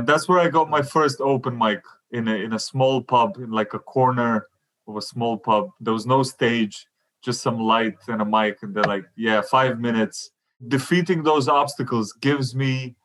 [0.00, 3.36] and that's where I got my first open mic in a in a small pub
[3.36, 4.46] in like a corner
[4.88, 5.68] of a small pub.
[5.78, 6.86] There was no stage,
[7.22, 10.30] just some light and a mic, and they're like, "Yeah, five minutes."
[10.68, 12.96] Defeating those obstacles gives me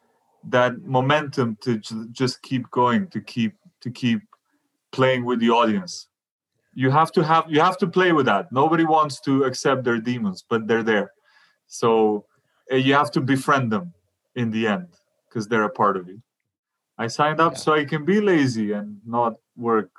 [0.55, 4.21] that momentum to j- just keep going, to keep to keep
[4.93, 6.07] playing with the audience.
[6.75, 8.53] You have to have you have to play with that.
[8.53, 11.11] Nobody wants to accept their demons, but they're there.
[11.67, 12.25] So
[12.71, 13.93] uh, you have to befriend them
[14.35, 14.87] in the end
[15.27, 16.21] because they're a part of you.
[16.97, 17.59] I signed up yeah.
[17.59, 19.91] so I can be lazy and not work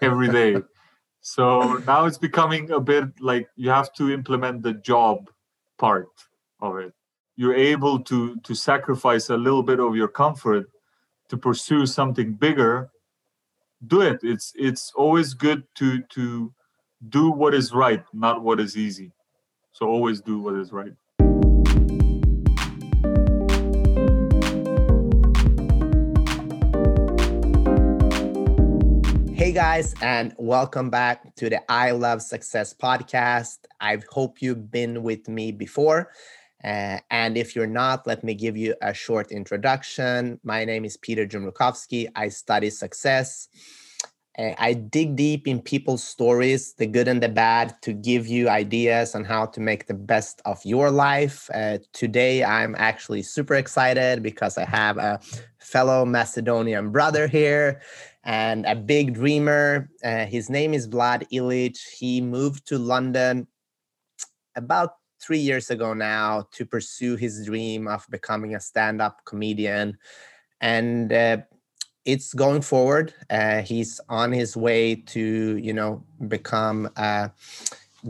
[0.00, 0.56] every day.
[1.20, 5.30] so now it's becoming a bit like you have to implement the job
[5.78, 6.08] part
[6.60, 6.92] of it.
[7.36, 10.66] You're able to to sacrifice a little bit of your comfort
[11.28, 12.90] to pursue something bigger.
[13.86, 14.20] Do it.
[14.22, 16.52] It's it's always good to to
[17.08, 19.12] do what is right, not what is easy.
[19.72, 20.94] So always do what is right.
[29.54, 33.58] Guys, and welcome back to the I Love Success podcast.
[33.80, 36.10] I hope you've been with me before.
[36.64, 40.40] Uh, and if you're not, let me give you a short introduction.
[40.42, 42.08] My name is Peter Jumrukovski.
[42.16, 43.48] I study success.
[44.36, 48.48] Uh, I dig deep in people's stories, the good and the bad, to give you
[48.48, 51.48] ideas on how to make the best of your life.
[51.54, 55.20] Uh, today, I'm actually super excited because I have a
[55.60, 57.80] fellow Macedonian brother here
[58.24, 59.90] and a big dreamer.
[60.02, 61.78] Uh, his name is Vlad Ilich.
[61.96, 63.46] He moved to London
[64.56, 69.96] about three years ago now to pursue his dream of becoming a stand up comedian.
[70.60, 71.38] And uh,
[72.04, 73.14] it's going forward.
[73.30, 77.30] Uh, he's on his way to, you know, become a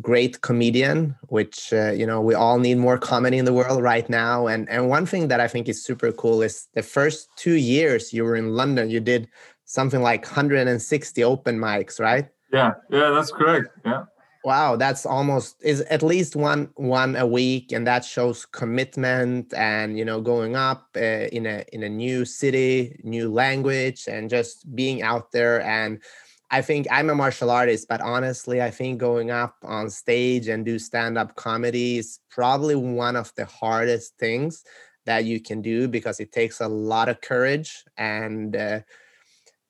[0.00, 4.08] great comedian, which, uh, you know, we all need more comedy in the world right
[4.10, 4.48] now.
[4.48, 8.12] And, and one thing that I think is super cool is the first two years
[8.12, 9.28] you were in London, you did
[9.64, 12.28] something like 160 open mics, right?
[12.52, 13.68] Yeah, yeah, that's correct.
[13.84, 14.04] Yeah.
[14.44, 19.98] Wow, that's almost is at least one one a week, and that shows commitment and
[19.98, 21.00] you know going up uh,
[21.32, 25.62] in a in a new city, new language, and just being out there.
[25.62, 26.02] And
[26.50, 30.62] I think I'm a martial artist, but honestly, I think going up on stage and
[30.62, 34.62] do stand up comedy is probably one of the hardest things
[35.06, 38.56] that you can do because it takes a lot of courage and.
[38.56, 38.80] Uh,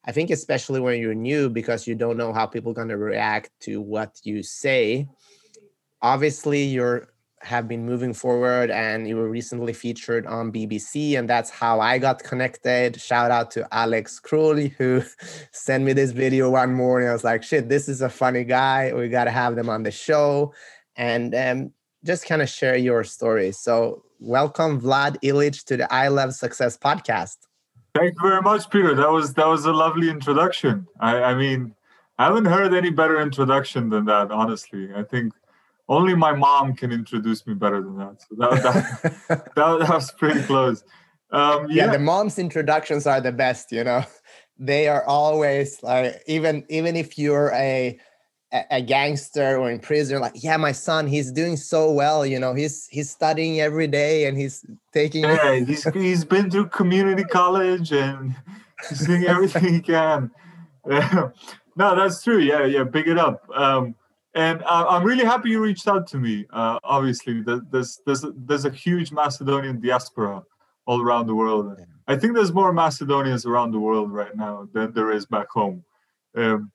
[0.06, 2.98] I think especially when you're new because you don't know how people are going to
[2.98, 5.08] react to what you say.
[6.02, 7.08] Obviously, you're
[7.44, 11.98] have been moving forward and you were recently featured on BBC and that's how I
[11.98, 12.98] got connected.
[13.00, 15.02] Shout out to Alex Crowley who
[15.52, 17.08] sent me this video one morning.
[17.08, 18.92] I was like, shit, this is a funny guy.
[18.94, 20.54] We got to have them on the show
[20.96, 21.72] and um,
[22.04, 23.52] just kind of share your story.
[23.52, 27.36] So welcome Vlad Ilich to the I Love Success podcast.
[27.94, 28.94] Thank you very much, Peter.
[28.94, 30.86] That was that was a lovely introduction.
[30.98, 31.74] I, I mean,
[32.18, 34.32] I haven't heard any better introduction than that.
[34.32, 35.32] Honestly, I think
[35.88, 38.16] only my mom can introduce me better than that.
[38.22, 40.82] So that that, that, that, was pretty close.
[41.30, 41.86] Um, yeah.
[41.86, 43.70] yeah, the mom's introductions are the best.
[43.70, 44.04] You know,
[44.58, 47.98] they are always like even even if you're a
[48.70, 52.54] a, gangster or in prison like yeah my son he's doing so well you know
[52.54, 57.92] he's he's studying every day and he's taking yeah he's, he's been through community college
[57.92, 58.34] and
[58.88, 60.30] he's doing everything he can
[60.86, 61.32] no
[61.76, 63.94] that's true yeah yeah big it up um,
[64.34, 66.44] and uh, I'm really happy you reached out to me.
[66.50, 70.42] Uh, obviously, there's there's there's a huge Macedonian diaspora
[70.86, 71.78] all around the world.
[72.08, 75.84] I think there's more Macedonians around the world right now than there is back home.
[76.36, 76.72] Um,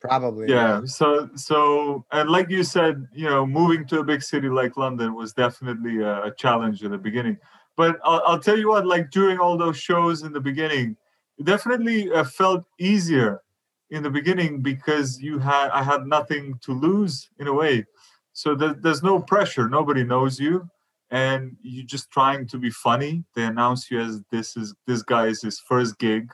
[0.00, 0.48] Probably.
[0.48, 0.80] Yeah.
[0.80, 0.86] yeah.
[0.86, 5.14] So so and like you said, you know, moving to a big city like London
[5.14, 7.36] was definitely a, a challenge in the beginning.
[7.76, 10.96] But I'll, I'll, tell you what, like during all those shows in the beginning,
[11.38, 13.42] it definitely uh, felt easier
[13.90, 17.84] in the beginning because you had I had nothing to lose in a way.
[18.32, 19.68] So there, there's no pressure.
[19.68, 20.68] Nobody knows you,
[21.10, 23.24] and you're just trying to be funny.
[23.34, 26.32] They announce you as this is this guy is his first gig,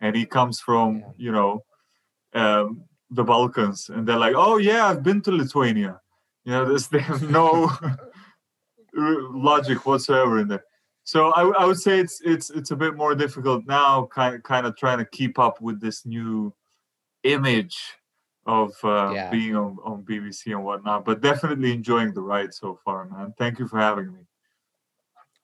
[0.00, 1.64] and he comes from you know
[2.34, 6.00] um, the Balkans, and they're like, "Oh yeah, I've been to Lithuania."
[6.44, 7.70] You know, there's they have no
[8.94, 10.64] logic whatsoever in there.
[11.04, 14.66] So I, I would say it's it's it's a bit more difficult now, kind kind
[14.66, 16.52] of trying to keep up with this new
[17.22, 17.78] image
[18.46, 19.30] of uh, yeah.
[19.30, 21.04] being on, on BBC and whatnot.
[21.04, 23.34] But definitely enjoying the ride so far, man.
[23.38, 24.20] Thank you for having me.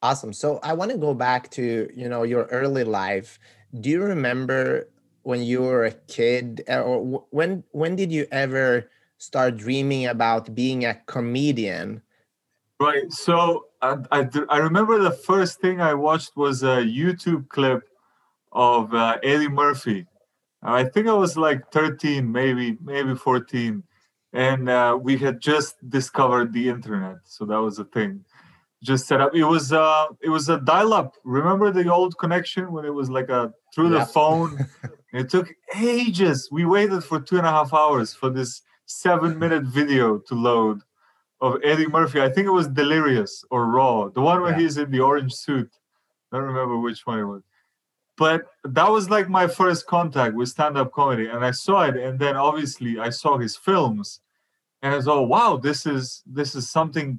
[0.03, 0.33] Awesome.
[0.33, 3.39] So I want to go back to you know your early life.
[3.81, 4.89] Do you remember
[5.23, 10.55] when you were a kid uh, or when when did you ever start dreaming about
[10.55, 12.03] being a comedian
[12.81, 17.83] right so I, I, I remember the first thing i watched was a youtube clip
[18.53, 20.07] of uh, Eddie Murphy.
[20.63, 23.83] I think I was like 13, maybe maybe 14,
[24.33, 28.25] and uh, we had just discovered the internet, so that was a thing.
[28.81, 29.35] Just set up.
[29.35, 31.15] It was uh, it was a dial-up.
[31.25, 34.69] Remember the old connection when it was like a through the phone.
[35.13, 36.49] it took ages.
[36.51, 40.81] We waited for two and a half hours for this seven-minute video to load
[41.41, 42.21] of Eddie Murphy.
[42.21, 44.59] I think it was Delirious or Raw, the one where yeah.
[44.59, 45.71] he's in the orange suit.
[46.31, 47.43] I don't remember which one it was
[48.17, 52.19] but that was like my first contact with stand-up comedy and i saw it and
[52.19, 54.21] then obviously i saw his films
[54.83, 57.19] and i thought wow this is this is something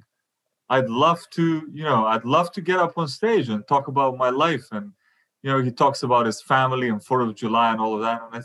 [0.70, 4.16] i'd love to you know i'd love to get up on stage and talk about
[4.16, 4.92] my life and
[5.44, 8.20] you know he talks about his family and fourth of july and all of that
[8.32, 8.44] and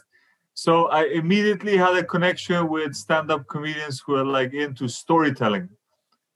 [0.54, 5.68] so i immediately had a connection with stand-up comedians who are like into storytelling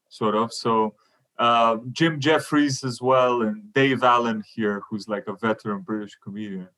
[0.10, 0.96] sort of so
[1.40, 6.70] uh, Jim Jefferies as well, and Dave Allen here, who's like a veteran British comedian.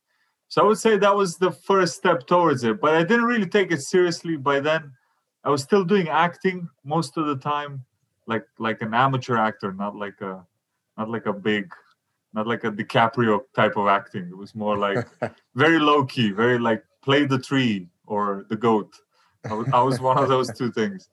[0.47, 3.47] So I would say that was the first step towards it, but I didn't really
[3.47, 4.91] take it seriously by then.
[5.43, 7.83] I was still doing acting most of the time,
[8.27, 10.45] like like an amateur actor, not like a
[10.97, 11.71] not like a big,
[12.35, 14.27] not like a DiCaprio type of acting.
[14.27, 15.07] It was more like
[15.55, 18.93] very low key, very like play the tree or the goat.
[19.49, 21.07] I was, I was one of those two things.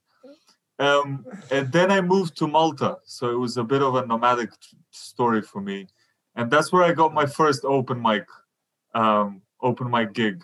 [0.79, 4.51] Um, and then I moved to Malta, so it was a bit of a nomadic
[4.91, 5.87] story for me,
[6.35, 8.25] and that's where I got my first open mic,
[8.95, 10.43] um, open mic gig,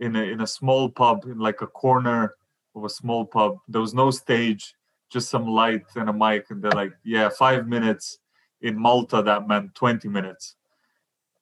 [0.00, 2.34] in a in a small pub in like a corner
[2.74, 3.58] of a small pub.
[3.68, 4.74] There was no stage,
[5.08, 8.18] just some light and a mic, and they're like, "Yeah, five minutes."
[8.62, 10.56] In Malta, that meant twenty minutes,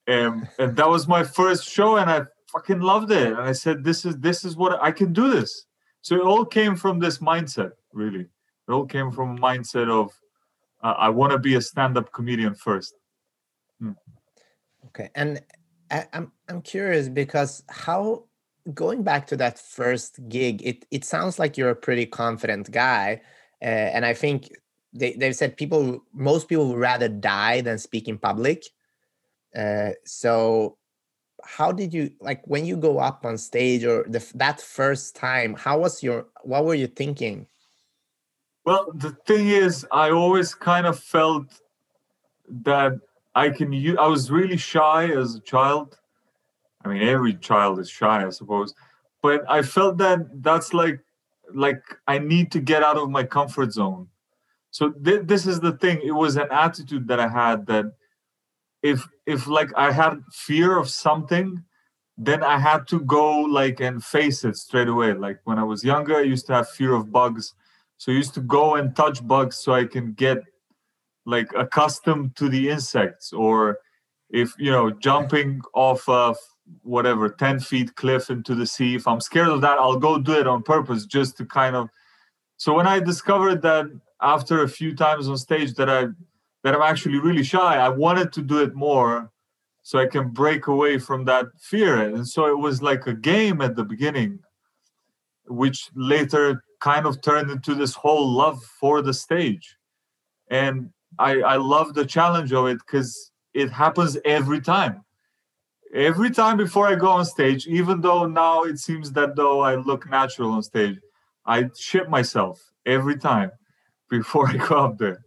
[0.07, 2.23] um, and that was my first show, and I
[2.53, 3.33] fucking loved it.
[3.33, 5.67] And I said, "This is this is what I can do this."
[6.03, 8.21] So it all came from this mindset really.
[8.69, 10.13] It all came from a mindset of
[10.83, 12.95] uh, I want to be a stand-up comedian first.
[13.81, 13.93] Hmm.
[14.87, 15.41] Okay, and
[15.91, 18.25] I, I'm I'm curious because how
[18.75, 23.21] going back to that first gig, it it sounds like you're a pretty confident guy,
[23.63, 24.51] uh, and I think
[24.93, 28.65] they they've said people most people would rather die than speak in public.
[29.57, 30.77] Uh, so
[31.45, 35.55] how did you like when you go up on stage or the, that first time
[35.55, 37.47] how was your what were you thinking
[38.69, 41.59] well, the thing is, I always kind of felt
[42.65, 42.93] that
[43.35, 45.99] I can use, I was really shy as a child.
[46.85, 48.75] I mean, every child is shy, I suppose.
[49.23, 51.01] But I felt that that's like,
[51.55, 54.07] like I need to get out of my comfort zone.
[54.79, 56.01] So th- this is the thing.
[56.05, 57.87] It was an attitude that I had that
[58.81, 61.65] if if like I had fear of something,
[62.17, 65.15] then I had to go like and face it straight away.
[65.15, 67.55] Like when I was younger, I used to have fear of bugs.
[67.97, 70.45] So I used to go and touch bugs so I can get
[71.27, 73.81] like accustomed to the insects or
[74.31, 76.37] if you know jumping off of
[76.83, 80.35] whatever 10 feet cliff into the sea if i'm scared of that i'll go do
[80.39, 81.89] it on purpose just to kind of
[82.59, 83.87] so when i discovered that
[84.21, 86.07] after a few times on stage that i
[86.65, 87.77] that i'm actually really shy.
[87.77, 89.31] I wanted to do it more
[89.83, 92.01] so i can break away from that fear.
[92.15, 94.41] And so it was like a game at the beginning
[95.47, 99.77] which later kind of turned into this whole love for the stage.
[100.51, 105.05] And i i love the challenge of it because it happens every time.
[105.95, 109.75] Every time before i go on stage even though now it seems that though i
[109.75, 110.99] look natural on stage
[111.47, 113.51] i shit myself every time
[114.11, 115.23] before i go up there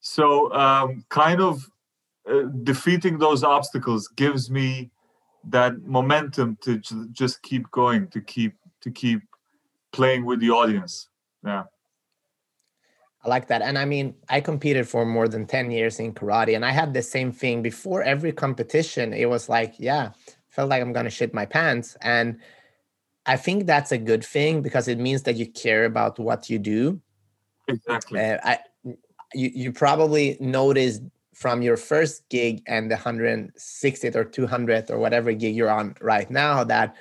[0.00, 1.70] so um, kind of
[2.28, 4.90] uh, defeating those obstacles gives me
[5.48, 9.22] that momentum to j- just keep going to keep to keep
[9.92, 11.08] playing with the audience.
[11.44, 11.64] Yeah.
[13.22, 13.60] I like that.
[13.60, 16.94] And I mean, I competed for more than 10 years in karate, and I had
[16.94, 19.12] the same thing before every competition.
[19.12, 20.12] It was like, yeah,
[20.48, 21.96] felt like I'm going to shit my pants.
[22.00, 22.40] And
[23.26, 26.58] I think that's a good thing because it means that you care about what you
[26.58, 27.00] do.
[27.70, 28.20] Exactly.
[28.20, 28.58] Uh, I,
[29.34, 31.02] you, you probably noticed
[31.34, 36.30] from your first gig and the 160th or 200th or whatever gig you're on right
[36.30, 36.94] now that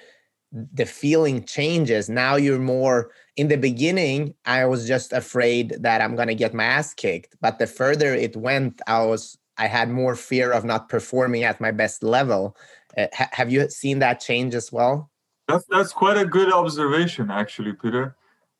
[0.52, 2.10] the feeling changes.
[2.10, 6.66] Now you're more in the beginning, I was just afraid that I'm gonna get my
[6.66, 7.36] ass kicked.
[7.40, 11.62] But the further it went, I was I had more fear of not performing at
[11.62, 12.58] my best level.
[12.98, 15.10] Uh, ha- have you seen that change as well?
[15.48, 18.16] That's that's quite a good observation, actually, Peter.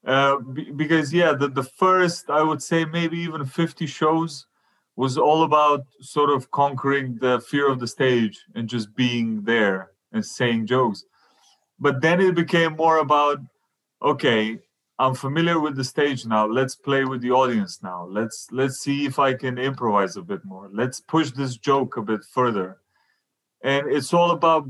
[0.10, 0.40] Uh,
[0.76, 4.48] because yeah, the the first I would say maybe even 50 shows
[4.96, 9.92] was all about sort of conquering the fear of the stage and just being there
[10.12, 11.06] and saying jokes.
[11.80, 13.40] But then it became more about
[14.02, 14.58] okay
[14.98, 16.48] i'm familiar with the stage now.
[16.48, 18.08] Let's play with the audience now.
[18.10, 20.72] Let's let's see if i can improvise a bit more.
[20.74, 22.78] Let's push this joke a bit further
[23.62, 24.68] and it's all about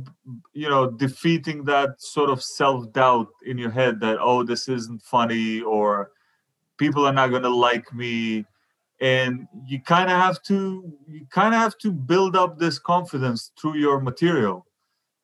[0.53, 5.62] you know defeating that sort of self-doubt in your head that oh this isn't funny
[5.62, 6.12] or
[6.77, 8.46] people are not going to like me.
[9.01, 13.51] And you kind of have to you kind of have to build up this confidence
[13.60, 14.65] through your material.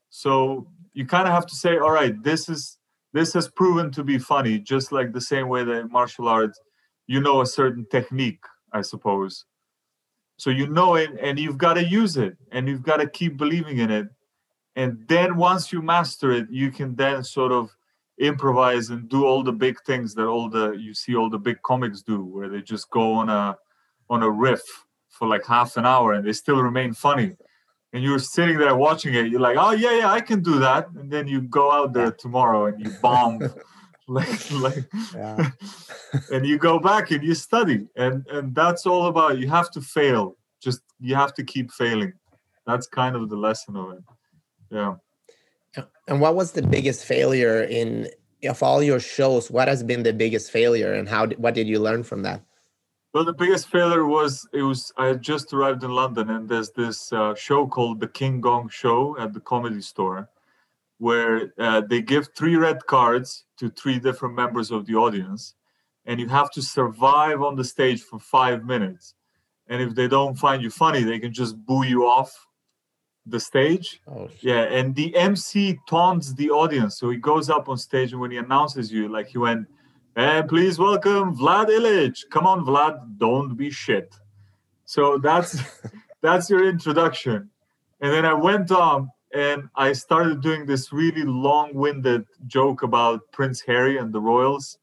[0.09, 2.77] So you kind of have to say all right this is
[3.13, 6.59] this has proven to be funny just like the same way that martial arts
[7.05, 9.45] you know a certain technique i suppose
[10.37, 13.37] so you know it and you've got to use it and you've got to keep
[13.37, 14.07] believing in it.
[14.75, 17.75] And then once you master it you can then sort of
[18.19, 21.61] improvise and do all the big things that all the you see all the big
[21.63, 23.57] comics do where they just go on a
[24.09, 24.61] on a riff
[25.09, 27.35] for like half an hour and they still remain funny.
[27.93, 30.89] And you're sitting there watching it you're like oh yeah yeah i can do that.
[30.95, 33.39] And then you go out there tomorrow and you bomb
[34.07, 34.85] like like
[35.15, 35.49] yeah.
[36.31, 39.81] and you go back and you study and and that's all about you have to
[39.81, 40.37] fail.
[40.61, 42.13] Just you have to keep failing.
[42.67, 44.03] That's kind of the lesson of it.
[44.69, 44.95] Yeah.
[46.07, 48.09] And what was the biggest failure in
[48.47, 51.79] of all your shows what has been the biggest failure and how what did you
[51.79, 52.41] learn from that?
[53.13, 56.69] Well the biggest failure was it was i had just arrived in london and there's
[56.71, 60.29] this uh, show called the king gong show at the comedy store
[61.05, 65.53] where uh, they give three red cards to three different members of the audience,
[66.07, 69.13] and you have to survive on the stage for five minutes.
[69.67, 72.31] And if they don't find you funny, they can just boo you off
[73.27, 74.01] the stage.
[74.07, 76.97] Oh, yeah, and the MC taunts the audience.
[76.97, 79.67] So he goes up on stage, and when he announces you, like he went,
[80.15, 82.17] and please welcome Vlad Ilich.
[82.31, 84.09] Come on, Vlad, don't be shit.
[84.85, 85.61] So that's
[86.23, 87.51] that's your introduction.
[88.01, 93.59] And then I went on and I started doing this really long-winded joke about Prince
[93.61, 94.77] Harry and the royals,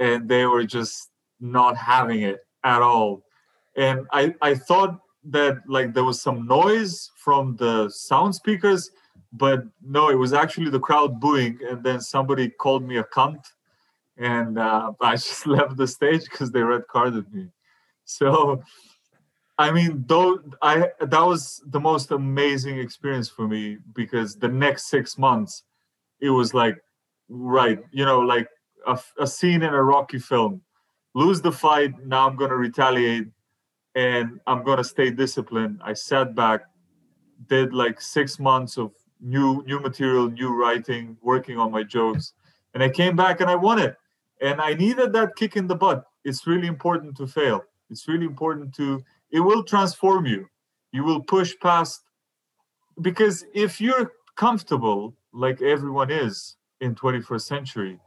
[0.00, 3.22] and they were just not having it at all.
[3.76, 8.90] And I I thought that like there was some noise from the sound speakers,
[9.30, 11.58] but no, it was actually the crowd booing.
[11.68, 13.44] And then somebody called me a cunt,
[14.16, 17.48] and uh, I just left the stage because they red carded me.
[18.06, 18.62] So
[19.58, 24.88] I mean, though I that was the most amazing experience for me because the next
[24.88, 25.64] six months,
[26.20, 26.76] it was like,
[27.28, 28.48] right, you know, like
[28.86, 30.60] a, a scene in a Rocky film.
[31.14, 33.28] Lose the fight, now I'm gonna retaliate,
[33.94, 35.80] and I'm gonna stay disciplined.
[35.82, 36.62] I sat back,
[37.48, 42.34] did like six months of new new material, new writing, working on my jokes,
[42.74, 43.96] and I came back and I won it.
[44.42, 46.04] And I needed that kick in the butt.
[46.24, 47.62] It's really important to fail.
[47.88, 49.02] It's really important to
[49.36, 50.48] it will transform you.
[50.92, 52.00] You will push past
[53.02, 58.00] because if you're comfortable like everyone is in 21st century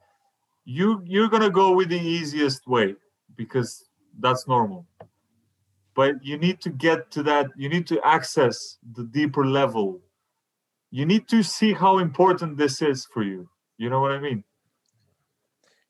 [0.65, 2.95] you you're going to go with the easiest way
[3.35, 3.85] because
[4.19, 4.87] that's normal.
[5.95, 9.99] But you need to get to that you need to access the deeper level.
[10.91, 13.49] You need to see how important this is for you.
[13.77, 14.43] You know what i mean?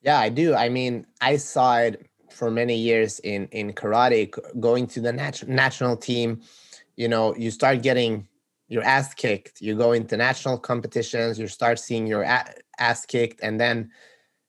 [0.01, 0.53] Yeah i do.
[0.53, 5.47] I mean i saw it for many years in in karate going to the nat-
[5.47, 6.41] national team
[6.95, 8.27] you know you start getting
[8.67, 13.59] your ass kicked you go into national competitions you start seeing your ass kicked and
[13.59, 13.89] then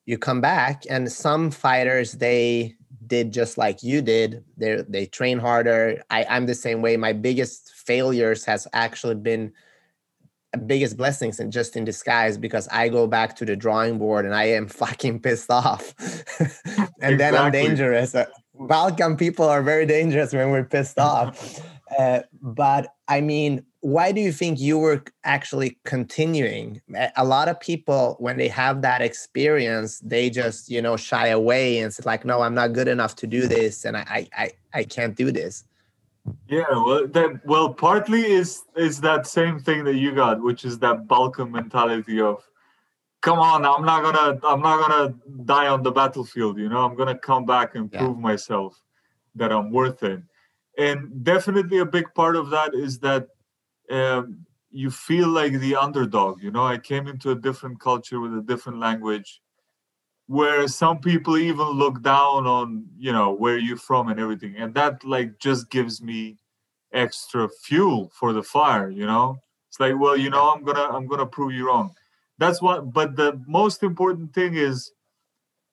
[0.06, 2.74] you come back and some fighters they
[3.06, 4.44] did just like you did.
[4.56, 6.02] They they train harder.
[6.10, 6.96] I, i'm the same way.
[6.96, 9.52] My biggest failures has actually been
[10.58, 14.34] biggest blessings and just in disguise because I go back to the drawing board and
[14.34, 15.94] I am fucking pissed off.
[16.40, 17.16] and exactly.
[17.16, 18.14] then I'm dangerous.
[18.14, 21.60] Uh, Balkan people are very dangerous when we're pissed off.
[21.98, 26.82] Uh, but I mean, why do you think you were actually continuing?
[27.16, 31.78] A lot of people, when they have that experience, they just, you know, shy away
[31.78, 33.84] and say like, no, I'm not good enough to do this.
[33.84, 35.64] And I, I, I can't do this.
[36.48, 40.78] Yeah, well, that well, partly is is that same thing that you got, which is
[40.80, 42.46] that Balkan mentality of,
[43.20, 46.58] come on, I'm not gonna, I'm not gonna die on the battlefield.
[46.58, 48.80] You know, I'm gonna come back and prove myself
[49.34, 50.22] that I'm worth it.
[50.78, 53.28] And definitely a big part of that is that
[53.90, 56.42] um, you feel like the underdog.
[56.42, 59.40] You know, I came into a different culture with a different language
[60.30, 64.54] where some people even look down on you know where you're from and everything.
[64.56, 66.36] And that like just gives me
[66.92, 69.40] extra fuel for the fire you know?
[69.68, 71.90] It's like well you know i'm gonna i'm gonna prove you wrong.
[72.38, 74.92] That's what but the most important thing is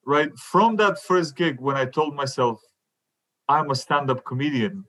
[0.07, 2.59] right from that first gig when i told myself
[3.49, 4.85] i'm a stand-up comedian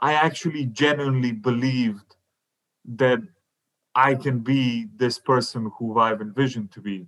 [0.00, 2.14] i actually genuinely believed
[2.84, 3.20] that
[3.94, 7.06] i can be this person who i've envisioned to be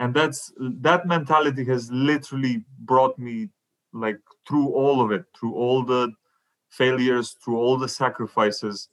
[0.00, 3.48] and that's that mentality has literally brought me
[3.92, 6.10] like through all of it through all the
[6.70, 8.88] failures through all the sacrifices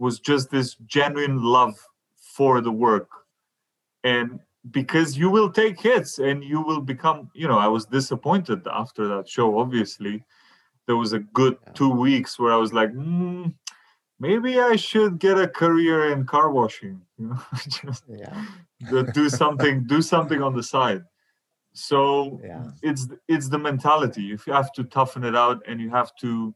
[0.00, 1.74] was just this genuine love
[2.16, 3.10] for the work.
[4.02, 4.40] And
[4.70, 9.06] because you will take hits and you will become you know i was disappointed after
[9.06, 10.24] that show obviously.
[10.86, 13.54] There was a good two weeks where i was like mm,
[14.18, 17.00] maybe i should get a career in car washing.
[17.18, 18.44] You know just yeah.
[19.12, 21.02] Do something do something on the side.
[21.72, 22.70] So yeah.
[22.82, 24.32] it's it's the mentality.
[24.32, 26.54] If you have to toughen it out and you have to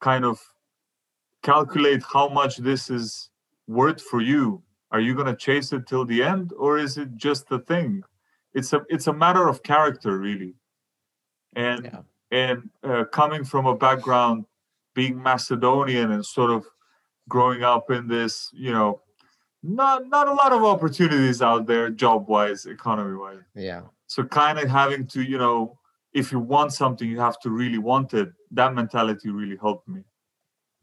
[0.00, 0.40] kind of
[1.42, 3.30] calculate how much this is
[3.66, 4.62] worth for you.
[4.90, 8.02] Are you going to chase it till the end or is it just a thing?
[8.54, 10.54] It's a it's a matter of character really.
[11.56, 12.00] And yeah.
[12.30, 14.44] and uh, coming from a background
[14.94, 16.64] being macedonian and sort of
[17.28, 19.00] growing up in this you know
[19.64, 23.82] not not a lot of opportunities out there job wise economy wise yeah.
[24.06, 25.78] So kind of having to you know
[26.12, 28.32] if you want something you have to really want it.
[28.50, 30.02] That mentality really helped me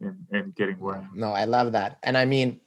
[0.01, 1.99] in, in getting where no i love that.
[2.03, 2.59] And i mean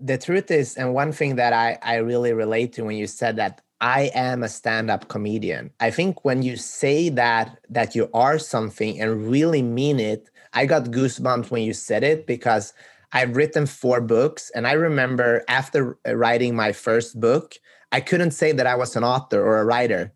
[0.00, 3.36] the truth is, and one thing that I, I really relate to when you said
[3.36, 5.70] that I am a stand-up comedian.
[5.80, 10.66] I think when you say that that you are something and really mean it, I
[10.66, 12.74] got goosebumps when you said it because
[13.12, 17.54] I've written four books and I remember after uh, writing my first book,
[17.92, 20.12] I couldn't say that I was an author or a writer.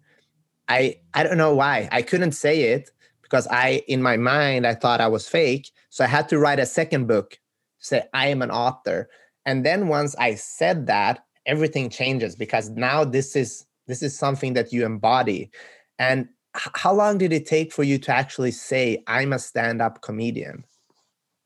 [0.68, 1.88] I I don't know why.
[1.92, 2.90] I couldn't say it
[3.22, 5.70] because I in my mind I thought I was fake.
[5.90, 7.38] So I had to write a second book,
[7.78, 9.08] say I am an author
[9.46, 14.54] and then once i said that everything changes because now this is this is something
[14.54, 15.50] that you embody
[15.98, 20.64] and how long did it take for you to actually say i'm a stand-up comedian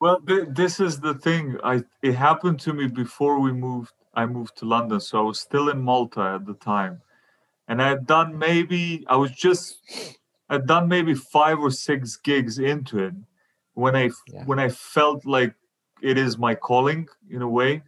[0.01, 1.59] well th- this is the thing.
[1.65, 5.39] I it happened to me before we moved i moved to london so i was
[5.39, 7.01] still in malta at the time.
[7.69, 9.77] And i had done maybe i was just
[10.51, 13.15] i'd done maybe five or six gigs into it
[13.75, 14.45] when i yeah.
[14.47, 15.55] when i felt like
[16.03, 17.83] it is my calling in a way.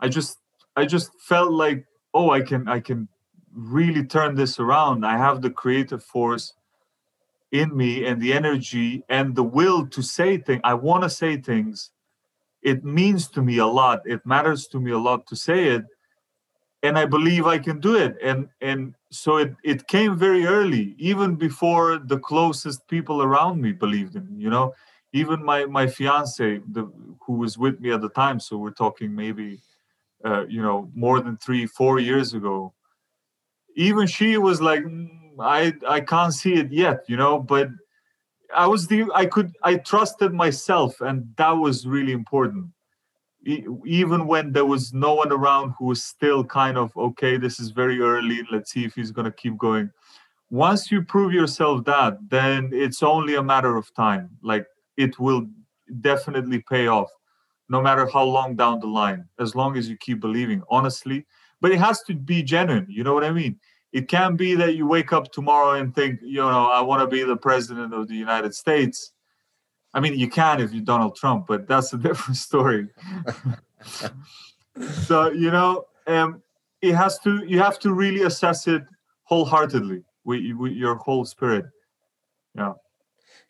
[0.00, 0.38] I just
[0.76, 3.08] I just felt like oh I can I can
[3.52, 5.04] really turn this around.
[5.04, 6.52] I have the creative force
[7.52, 10.60] in me and the energy and the will to say things.
[10.64, 11.90] I want to say things.
[12.62, 14.00] It means to me a lot.
[14.04, 15.84] It matters to me a lot to say it.
[16.82, 18.16] And I believe I can do it.
[18.22, 23.72] And and so it, it came very early, even before the closest people around me
[23.72, 24.74] believed in you know.
[25.12, 26.90] Even my my fiance, the
[27.24, 29.60] who was with me at the time, so we're talking maybe
[30.24, 32.74] uh, you know more than three four years ago
[33.76, 35.08] even she was like mm,
[35.40, 37.68] i i can't see it yet you know but
[38.54, 42.66] i was the i could i trusted myself and that was really important
[43.46, 47.58] e- even when there was no one around who was still kind of okay this
[47.60, 49.90] is very early let's see if he's going to keep going
[50.50, 54.64] once you prove yourself that then it's only a matter of time like
[54.96, 55.46] it will
[56.00, 57.10] definitely pay off
[57.68, 61.26] no matter how long down the line, as long as you keep believing, honestly.
[61.60, 62.86] But it has to be genuine.
[62.88, 63.58] You know what I mean?
[63.96, 67.06] It can't be that you wake up tomorrow and think, you know, I want to
[67.06, 69.12] be the president of the United States.
[69.94, 72.88] I mean, you can if you're Donald Trump, but that's a different story.
[75.04, 76.42] so you know, um,
[76.82, 77.42] it has to.
[77.46, 78.82] You have to really assess it
[79.22, 81.64] wholeheartedly with, with your whole spirit.
[82.54, 82.74] Yeah.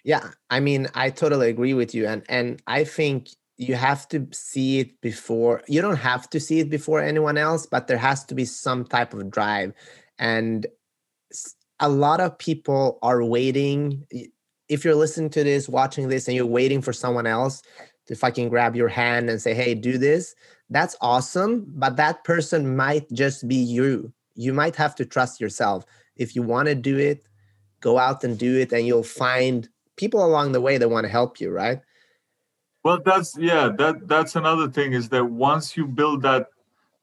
[0.05, 4.29] Yeah, I mean, I totally agree with you, and and I think you have to
[4.33, 8.23] see it before you don't have to see it before anyone else but there has
[8.23, 9.73] to be some type of drive
[10.19, 10.67] and
[11.81, 14.07] a lot of people are waiting
[14.69, 17.63] if you're listening to this watching this and you're waiting for someone else
[18.07, 20.35] to fucking grab your hand and say hey do this
[20.71, 25.85] that's awesome but that person might just be you you might have to trust yourself
[26.17, 27.27] if you want to do it
[27.81, 31.11] go out and do it and you'll find people along the way that want to
[31.11, 31.81] help you right
[32.87, 33.71] well, that's yeah.
[33.77, 36.51] That that's another thing is that once you build that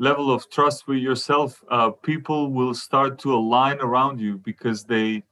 [0.04, 5.24] level of trust with yourself, uh, people will start to align around you because they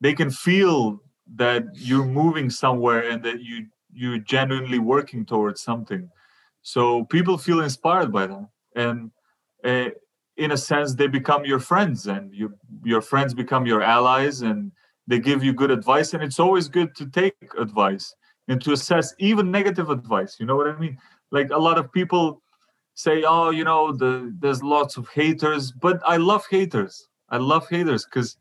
[0.00, 1.02] they can feel
[1.36, 6.08] that you're moving somewhere and that you you're genuinely working towards something.
[6.62, 9.10] So people feel inspired by that, and
[9.64, 9.90] uh,
[10.36, 12.46] in a sense, they become your friends, and you
[12.84, 14.72] your friends become your allies, and
[15.06, 16.14] they give you good advice.
[16.14, 18.14] And it's always good to take advice
[18.50, 20.98] and to assess even negative advice you know what i mean
[21.30, 22.42] like a lot of people
[23.02, 27.08] say oh you know the there's lots of haters but i love haters.
[27.28, 28.36] I love haters because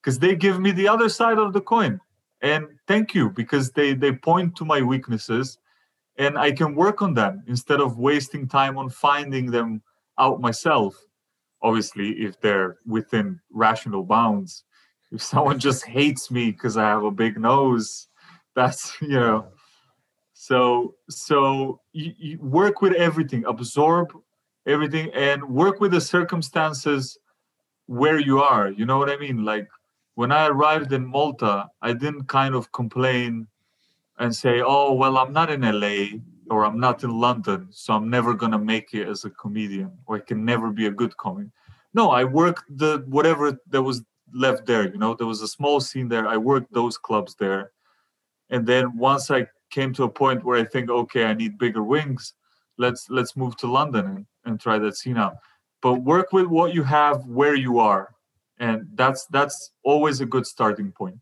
[0.00, 2.00] because they give me the other side of the coin.
[2.40, 5.58] And thank you because they they point to my weaknesses
[6.16, 9.82] and i can work on them instead of wasting time on finding them
[10.18, 10.94] out myself.
[11.62, 14.64] Obviously if they're within rational bounds.
[15.12, 18.08] If someone just hates me because i have a big nose
[18.56, 19.46] that's you know
[20.50, 24.12] So so you, you work with everything, absorb
[24.66, 27.16] everything, and work with the circumstances
[27.86, 28.68] where you are.
[28.68, 29.44] You know what I mean?
[29.44, 29.68] Like
[30.16, 33.46] when I arrived in Malta, I didn't kind of complain
[34.18, 36.18] and say, "Oh, well, I'm not in LA
[36.50, 40.16] or I'm not in London, so I'm never gonna make it as a comedian, or
[40.16, 41.46] I can never be a good comic."
[41.94, 44.02] No, I worked the whatever that was
[44.34, 44.84] left there.
[44.92, 46.26] You know, there was a small scene there.
[46.26, 47.70] I worked those clubs there,
[48.48, 51.82] and then once I came to a point where I think, okay, I need bigger
[51.82, 52.34] wings.
[52.78, 55.36] Let's let's move to London and, and try that scene out.
[55.82, 58.14] But work with what you have where you are,
[58.58, 61.18] and that's that's always a good starting point.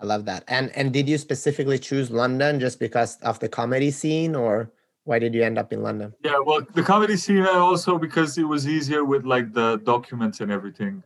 [0.00, 0.44] I love that.
[0.48, 4.70] And and did you specifically choose London just because of the comedy scene, or
[5.04, 6.14] why did you end up in London?
[6.22, 10.52] Yeah, well, the comedy scene also because it was easier with like the documents and
[10.52, 11.02] everything.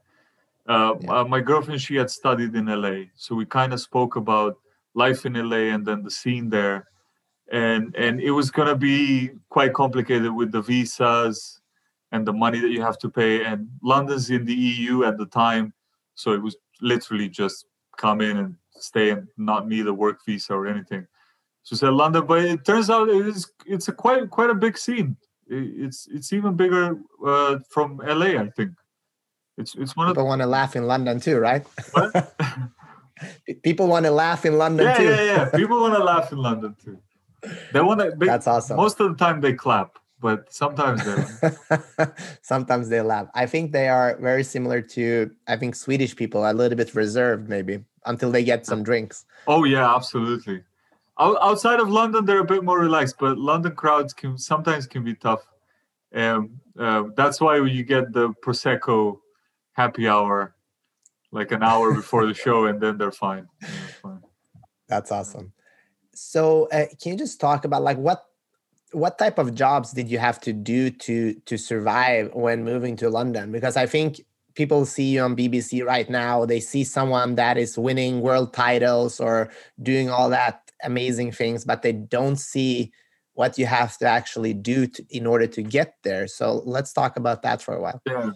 [0.68, 1.20] Uh, yeah.
[1.20, 4.58] uh, my girlfriend she had studied in LA, so we kind of spoke about
[4.94, 6.88] life in LA and then the scene there,
[7.50, 11.60] and and it was gonna be quite complicated with the visas
[12.12, 13.44] and the money that you have to pay.
[13.44, 15.72] And London's in the EU at the time,
[16.14, 20.54] so it was literally just come in and stay and not need a work visa
[20.54, 21.06] or anything.
[21.62, 24.76] So said London, but it turns out it is it's a quite quite a big
[24.76, 25.16] scene.
[25.48, 28.72] It's it's even bigger uh, from LA, I think.
[29.58, 31.64] It's it's one people of people want to laugh in London too, right?
[33.62, 35.04] people want to laugh in London yeah, too.
[35.04, 36.98] Yeah, yeah, People want to laugh in London too.
[37.72, 38.12] They want to.
[38.18, 38.76] That's awesome.
[38.76, 42.06] Most of the time they clap, but sometimes they.
[42.42, 43.28] sometimes they laugh.
[43.34, 45.30] I think they are very similar to.
[45.48, 49.24] I think Swedish people are a little bit reserved, maybe until they get some drinks.
[49.46, 50.62] Oh yeah, absolutely.
[51.18, 55.14] Outside of London, they're a bit more relaxed, but London crowds can sometimes can be
[55.14, 55.46] tough.
[56.14, 59.18] Um, uh, that's why you get the prosecco
[59.72, 60.54] happy hour
[61.32, 63.70] like an hour before the show and then they're fine, they're
[64.02, 64.20] fine.
[64.86, 65.52] that's awesome.
[66.14, 68.24] So uh, can you just talk about like what
[68.92, 73.08] what type of jobs did you have to do to to survive when moving to
[73.08, 73.50] london?
[73.50, 74.20] Because i think
[74.54, 76.44] people see you on bbc right now.
[76.44, 79.50] They see someone that is winning world titles or
[79.82, 82.92] doing all that amazing things but they don't see
[83.34, 86.26] what you have to actually do to, in order to get there.
[86.26, 88.02] So let's talk about that for a while.
[88.06, 88.32] Yeah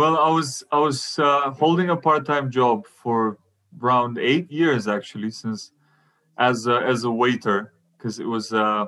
[0.00, 3.36] well, I was I was uh, holding a part-time job for
[3.82, 5.72] around eight years actually, since
[6.38, 8.86] as a, as a waiter, because it was uh,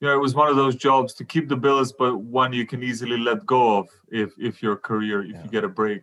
[0.00, 2.66] you know it was one of those jobs to keep the bills, but one you
[2.66, 5.44] can easily let go of if if your career if yeah.
[5.44, 6.02] you get a break.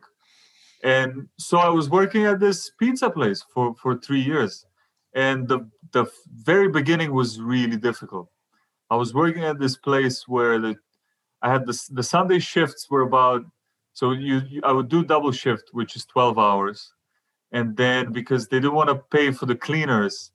[0.83, 4.65] And so I was working at this pizza place for for three years,
[5.13, 8.29] and the the very beginning was really difficult.
[8.89, 10.75] I was working at this place where the
[11.41, 13.43] I had the the Sunday shifts were about
[13.95, 16.91] so you, you, I would do double shift, which is 12 hours.
[17.53, 20.31] And then because they didn't want to pay for the cleaners,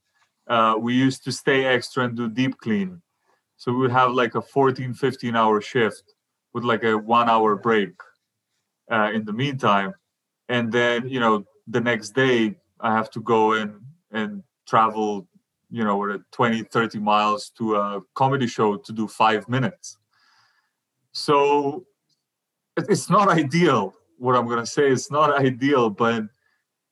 [0.49, 3.03] uh, we used to stay extra and do deep clean.
[3.59, 6.15] So we would have like a 14, 15 hour shift
[6.55, 7.93] with like a one hour break
[8.91, 9.93] uh, in the meantime.
[10.49, 13.79] And then, you know, the next day I have to go in
[14.11, 15.29] and travel,
[15.71, 19.99] you know, 20, 30 miles to a comedy show to do five minutes.
[21.13, 21.85] So
[22.89, 23.95] it's not ideal.
[24.19, 26.25] What i'm going to say it's not ideal but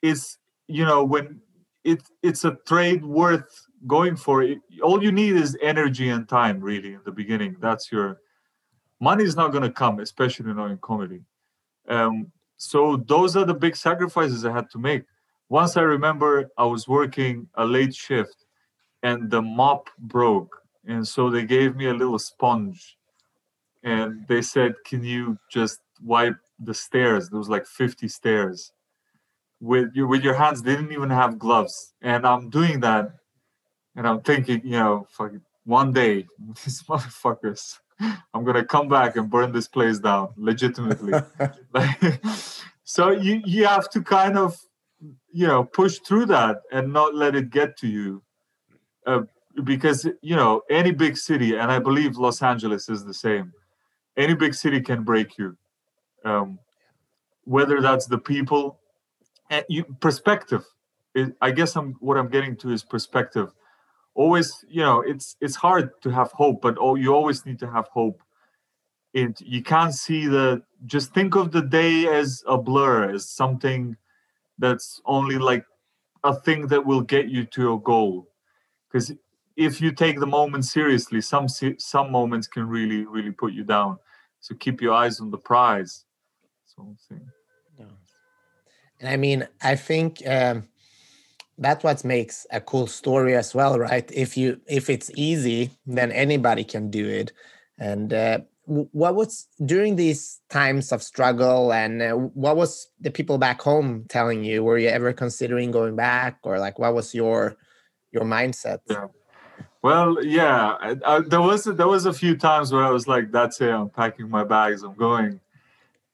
[0.00, 1.40] it's you know when
[1.84, 4.44] it it's a trade worth going for.
[4.82, 7.56] All you need is energy and time really in the beginning.
[7.60, 8.20] That's your
[9.00, 11.22] money is not going to come especially not in comedy.
[11.88, 15.04] Um, so those are the big sacrifices i had to make.
[15.48, 18.44] Once i remember i was working a late shift
[19.02, 20.54] and the mop broke
[20.86, 22.97] and so they gave me a little sponge
[23.88, 28.72] and they said, "Can you just wipe the stairs?" There was like 50 stairs
[29.60, 30.62] with you with your hands.
[30.62, 33.12] They didn't even have gloves, and I'm doing that,
[33.96, 35.32] and I'm thinking, you know, fuck,
[35.64, 36.26] one day
[36.64, 37.78] these motherfuckers,
[38.34, 41.14] I'm gonna come back and burn this place down legitimately.
[42.84, 44.56] so you you have to kind of
[45.32, 48.22] you know push through that and not let it get to you.
[49.06, 49.22] Uh,
[49.64, 53.52] because you know any big city and i believe los angeles is the same
[54.18, 55.56] any big city can break you
[56.24, 56.58] um,
[57.44, 58.78] whether that's the people
[59.50, 60.64] and you perspective
[61.14, 63.50] it, i guess i'm what i'm getting to is perspective.
[64.14, 67.70] Always you know it's it's hard to have hope but oh you always need to
[67.70, 68.20] have hope.
[69.14, 73.96] And you can't see the just think of the day as a blur as something
[74.58, 75.64] that's only like
[76.24, 78.28] a thing that will get you to your goal.
[78.88, 79.12] Because
[79.56, 83.98] if you take the moment seriously some some moments can really really put you down
[84.40, 86.04] so keep your eyes on the prize.
[87.08, 87.26] Thing.
[87.76, 87.86] Yeah.
[89.00, 90.68] And I mean, I think um,
[91.58, 96.12] that's what makes a cool story as well right if you if it's easy then
[96.12, 97.32] anybody can do it
[97.78, 103.38] and uh, what was during these times of struggle and uh, what was the people
[103.38, 107.56] back home telling you were you ever considering going back or like what was your
[108.12, 109.06] your mindset yeah
[109.82, 113.30] well yeah I, I, there was there was a few times where i was like
[113.30, 115.40] that's it i'm packing my bags i'm going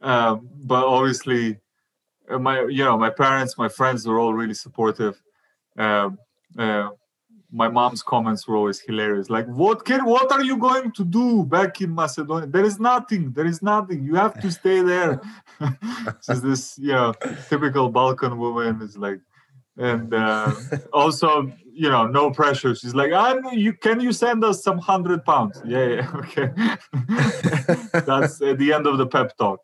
[0.01, 1.59] um, but obviously
[2.29, 5.21] uh, my you know my parents my friends were all really supportive
[5.79, 6.19] um,
[6.59, 6.91] uh,
[7.55, 9.31] my mom's comments were always hilarious.
[9.31, 12.49] Like, what can, what are you going to do back in Macedonia?
[12.49, 13.31] There is nothing.
[13.31, 14.03] There is nothing.
[14.03, 15.21] You have to stay there.
[16.27, 17.15] She's this, you know,
[17.49, 18.83] typical Balkan woman.
[18.83, 19.21] Is like,
[19.77, 20.53] and uh,
[20.93, 22.75] also, you know, no pressure.
[22.75, 25.61] She's like, "I'm you can you send us some hundred pounds?
[25.67, 26.51] Yeah, yeah, okay.
[28.07, 29.61] That's at the end of the pep talk.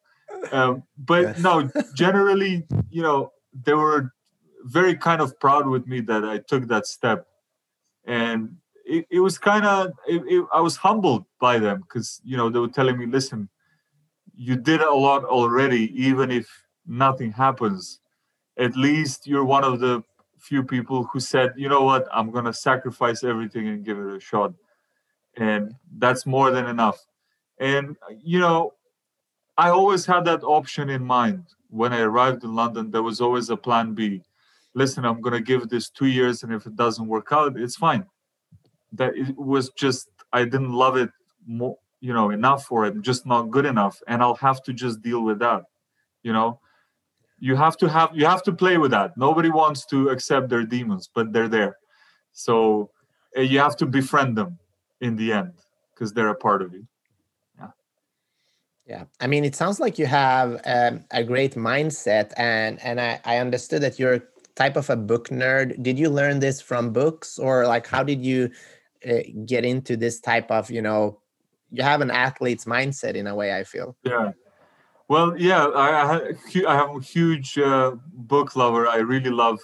[0.53, 1.39] Um, but yes.
[1.39, 3.33] no, generally, you know,
[3.65, 4.13] they were
[4.65, 7.27] very kind of proud with me that I took that step
[8.07, 9.93] and it, it was kind of
[10.53, 13.49] i was humbled by them because you know they were telling me listen
[14.35, 16.49] you did a lot already even if
[16.87, 18.01] nothing happens
[18.59, 20.03] at least you're one of the
[20.41, 22.09] few people who said you know what?
[22.13, 24.53] I'm going to sacrifice everything and give it a shot.
[25.37, 26.99] And that's more than enough.
[27.59, 28.75] And you know
[29.59, 31.45] i always had that option in mind.
[31.69, 34.23] When i arrived in london there was always a plan b.
[34.75, 37.77] Listen, I'm going to give this two years, and if it doesn't work out, it's
[37.77, 38.07] fine.
[38.93, 41.11] That it was just I didn't love it
[41.47, 45.03] more, you know, enough for it, just not good enough, and I'll have to just
[45.03, 45.65] deal with that.
[46.23, 46.61] You know,
[47.41, 49.17] you have to have you have to play with that.
[49.17, 51.77] Nobody wants to accept their demons, but they're there,
[52.33, 52.91] so
[53.37, 54.59] uh, you have to befriend them
[55.01, 55.53] in the end
[55.95, 56.87] because they're a part of you.
[57.59, 57.71] Yeah,
[58.87, 59.05] yeah.
[59.21, 63.39] I mean, it sounds like you have um, a great mindset, and and I, I
[63.39, 64.23] understood that you're
[64.55, 65.83] type of a book nerd.
[65.83, 68.51] Did you learn this from books or like how did you
[69.09, 71.21] uh, get into this type of you know
[71.71, 73.97] you have an athlete's mindset in a way i feel.
[74.05, 74.33] Yeah
[75.11, 76.33] well yeah i,
[76.69, 77.97] I have a huge uh,
[78.33, 78.87] book lover.
[78.87, 79.59] I really love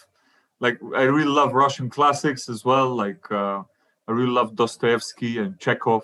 [0.61, 3.63] like i really love russian classics as well like uh,
[4.09, 6.03] i really love dostoevsky and chekhov.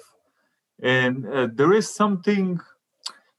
[0.82, 2.60] And uh, there is something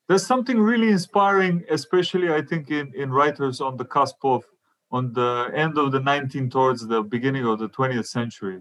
[0.08, 4.44] there's something really inspiring especially i think in in writers on the cusp of
[4.92, 8.60] on the end of the 19th towards the beginning of the 20th century.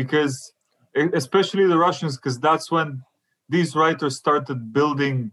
[0.00, 0.34] Because
[1.22, 2.88] especially the russians because that's when
[3.50, 5.30] these writers started building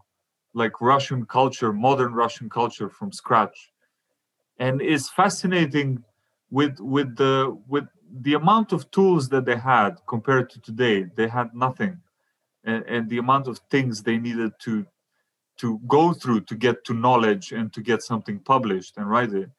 [0.54, 3.72] like russian culture modern russian culture from scratch.
[4.58, 6.04] And it's fascinating
[6.50, 7.84] with with the with
[8.20, 11.06] the amount of tools that they had compared to today.
[11.16, 11.98] They had nothing.
[12.64, 14.86] And, and the amount of things they needed to
[15.58, 19.50] to go through to get to knowledge and to get something published and write it.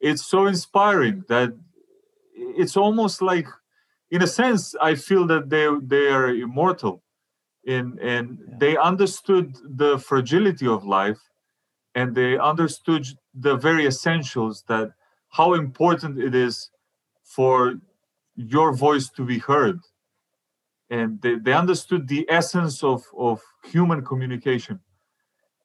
[0.00, 1.52] It's so inspiring that
[2.38, 3.46] it's almost like
[4.10, 7.02] in a sense i feel that they they are immortal
[7.68, 8.54] in and yeah.
[8.58, 11.20] they understood the fragility of life
[11.94, 14.90] and they understood the very essentials that
[15.28, 16.70] how important it is
[17.22, 17.74] for
[18.36, 19.78] your voice to be heard.
[20.90, 24.80] And they, they understood the essence of, of human communication.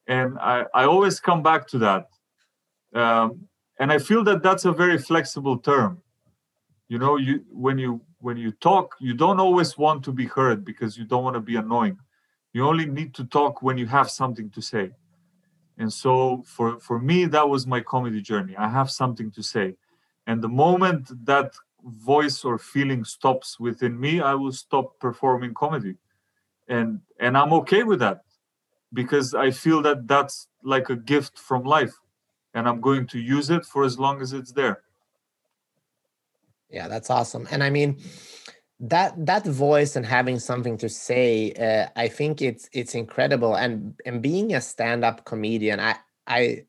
[0.08, 2.08] And I, I always come back to that.
[2.94, 3.48] Um,
[3.80, 6.02] and i feel that that's a very flexible term.
[6.90, 10.64] You know you when you when you talk you don't always want to be heard
[10.64, 11.98] because you don't want to be annoying.
[12.54, 14.92] You only need to talk when you have something to say.
[15.78, 18.56] And so for for me that was my comedy journey.
[18.58, 19.76] I have something to say.
[20.28, 25.96] And the moment that voice or feeling stops within me i will stop performing comedy.
[26.68, 28.20] And and i'm okay with that
[28.94, 31.96] because i feel that that's like a gift from life
[32.54, 34.84] and I'm going to use it for as long as it's there.
[36.74, 37.48] Yeah, that's awesome.
[37.52, 38.02] And I mean,
[38.80, 43.56] that that voice and having something to say, uh, I think it's it's incredible.
[43.56, 45.96] And and being a stand-up comedian, I
[46.28, 46.66] I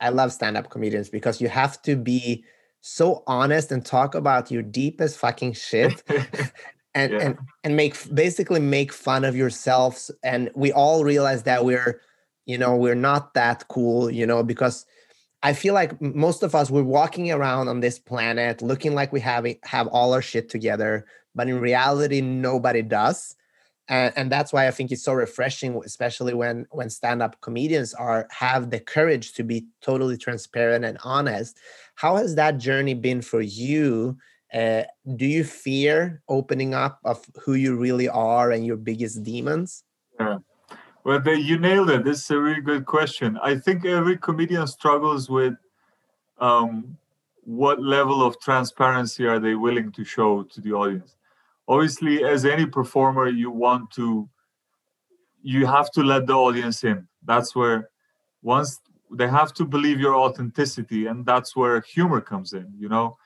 [0.00, 2.44] I love stand-up comedians because you have to be
[2.80, 6.02] so honest and talk about your deepest fucking shit.
[6.94, 7.18] and, yeah.
[7.18, 12.00] and and make basically make fun of yourselves and we all realize that we're
[12.46, 14.86] you know we're not that cool you know because
[15.42, 19.20] I feel like most of us we're walking around on this planet looking like we
[19.20, 23.36] have have all our shit together, but in reality, nobody does.
[23.88, 28.26] And, and that's why I think it's so refreshing, especially when when stand-up comedians are
[28.30, 31.56] have the courage to be totally transparent and honest.
[31.94, 34.18] How has that journey been for you?
[34.52, 34.82] Uh,
[35.16, 39.84] do you fear opening up of who you really are and your biggest demons?
[40.18, 40.38] Yeah.
[41.04, 42.04] Well, they, you nailed it.
[42.04, 43.38] This is a really good question.
[43.42, 45.54] I think every comedian struggles with
[46.38, 46.96] um,
[47.44, 51.16] what level of transparency are they willing to show to the audience
[51.68, 54.28] obviously as any performer you want to
[55.42, 57.90] you have to let the audience in that's where
[58.42, 58.80] once
[59.12, 63.16] they have to believe your authenticity and that's where humor comes in you know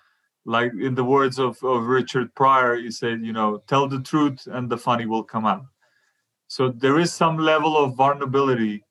[0.44, 4.46] like in the words of, of richard pryor he said you know tell the truth
[4.50, 5.64] and the funny will come out
[6.54, 8.84] so there is some level of vulnerability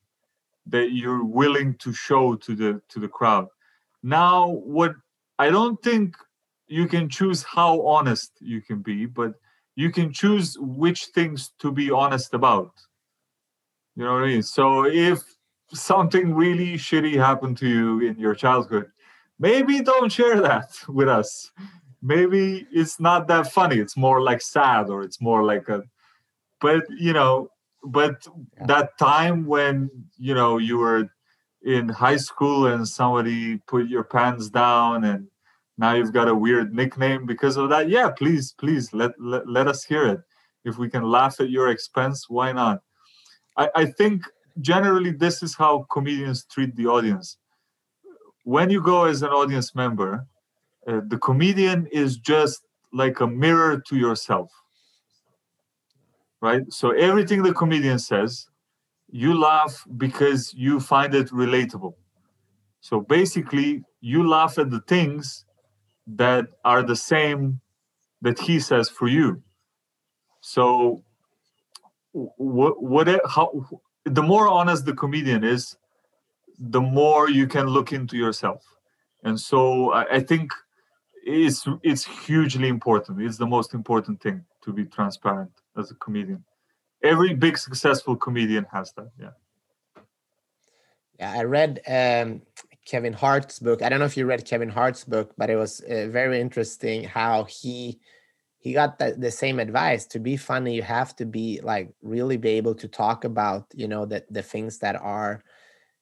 [0.65, 3.45] that you're willing to show to the to the crowd.
[4.01, 4.93] Now what
[5.37, 6.15] i don't think
[6.67, 9.33] you can choose how honest you can be but
[9.75, 12.71] you can choose which things to be honest about.
[13.95, 14.41] You know what i mean?
[14.41, 15.19] So if
[15.71, 18.87] something really shitty happened to you in your childhood
[19.37, 20.69] maybe don't share that
[20.99, 21.51] with us.
[22.01, 23.77] Maybe it's not that funny.
[23.77, 25.83] It's more like sad or it's more like a
[26.61, 27.49] but you know
[27.83, 28.25] but
[28.57, 28.65] yeah.
[28.67, 31.09] that time when you know you were
[31.63, 35.27] in high school and somebody put your pants down and
[35.77, 39.67] now you've got a weird nickname because of that yeah please please let let, let
[39.67, 40.21] us hear it.
[40.63, 42.81] If we can laugh at your expense why not?
[43.57, 44.23] I, I think
[44.59, 47.37] generally this is how comedians treat the audience.
[48.43, 50.25] When you go as an audience member
[50.87, 54.51] uh, the comedian is just like a mirror to yourself
[56.41, 56.63] right?
[56.73, 58.47] So everything the comedian says
[59.09, 61.93] you laugh because you find it relatable.
[62.81, 65.45] So basically you laugh at the things
[66.07, 67.61] that are the same
[68.21, 69.41] that he says for you.
[70.41, 71.03] So
[72.13, 73.65] what what how
[74.05, 75.77] the more honest the comedian is
[76.57, 78.63] the more you can look into yourself.
[79.23, 80.51] And so i, I think
[81.23, 83.21] it's it's hugely important.
[83.21, 86.43] It's the most important thing to be transparent as a comedian.
[87.03, 89.29] Every big successful comedian has that yeah.
[91.19, 92.41] Yeah i read um,
[92.85, 93.81] kevin hart's book.
[93.81, 97.03] I don't know if you read kevin hart's book but it was uh, very interesting
[97.03, 97.99] how he
[98.59, 100.05] he got the, the same advice.
[100.07, 103.87] To be funny you have to be like really be able to talk about you
[103.87, 105.43] know the, the things that are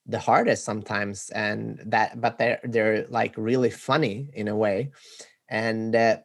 [0.06, 4.92] the hardest sometimes and that but they're they're like really funny in a way.
[5.48, 6.18] And uh,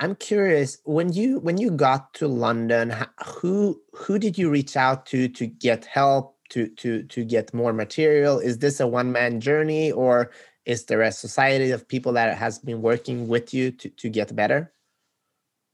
[0.00, 5.06] i'm curious when you when you got to london who who did you reach out
[5.06, 9.40] to to get help to to to get more material is this a one man
[9.40, 10.30] journey or
[10.66, 14.34] is there a society of people that has been working with you to to get
[14.34, 14.74] better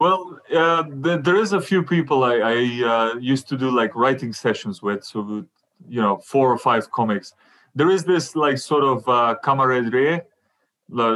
[0.00, 2.54] well, uh, there is a few people I, I
[2.88, 5.44] uh, used to do like writing sessions with, so
[5.88, 7.34] you know, four or five comics.
[7.74, 10.22] There is this like sort of uh, camaraderie,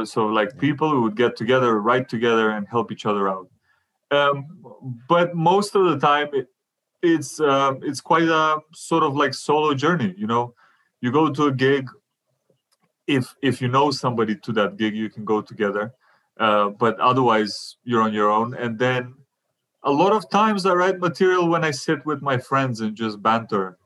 [0.05, 3.49] so like people who would get together, write together, and help each other out.
[4.11, 4.45] Um,
[5.09, 6.47] but most of the time, it,
[7.01, 10.13] it's um, it's quite a sort of like solo journey.
[10.17, 10.53] You know,
[11.01, 11.89] you go to a gig.
[13.07, 15.93] If if you know somebody to that gig, you can go together
[16.39, 19.13] uh, but otherwise you're on your own and then
[19.83, 23.21] a lot of times i write material when i sit with my friends and just
[23.21, 23.77] banter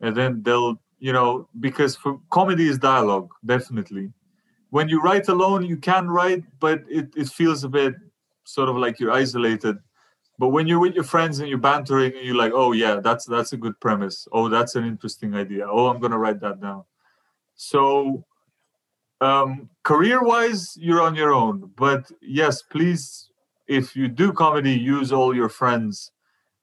[0.00, 4.12] and then they'll you know because for comedy is dialogue definitely
[4.70, 7.94] when you write alone you can write but it, it feels a bit
[8.44, 9.76] sort of like you're isolated.
[10.38, 13.26] But when you're with your friends and you're bantering and you're like oh yeah that's
[13.26, 14.26] that's a good premise.
[14.32, 15.66] Oh that's an interesting idea.
[15.68, 16.84] Oh i'm gonna write that down.
[17.56, 18.24] So
[19.20, 21.72] um, career wise you're on your own.
[21.76, 23.30] But yes please
[23.66, 26.12] if you do comedy use all your friends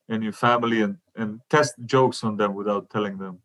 [0.10, 3.40] and your family and and test jokes on them without telling them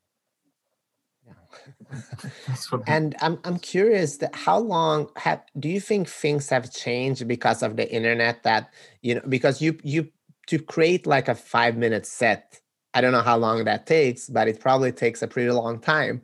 [2.87, 7.63] and I'm I'm curious that how long have do you think things have changed because
[7.63, 8.71] of the internet that
[9.03, 10.09] you know because you you
[10.49, 12.61] to create like a 5 minute set
[12.95, 16.23] I don't know how long that takes but it probably takes a pretty long time.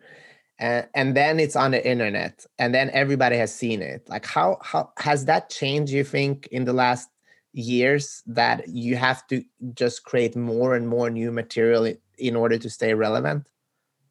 [0.59, 4.09] And, and then it's on the internet and then everybody has seen it.
[4.09, 7.09] Like how how has that changed you think in the last
[7.53, 9.43] years that you have to
[9.75, 13.47] just create more and more new material in order to stay relevant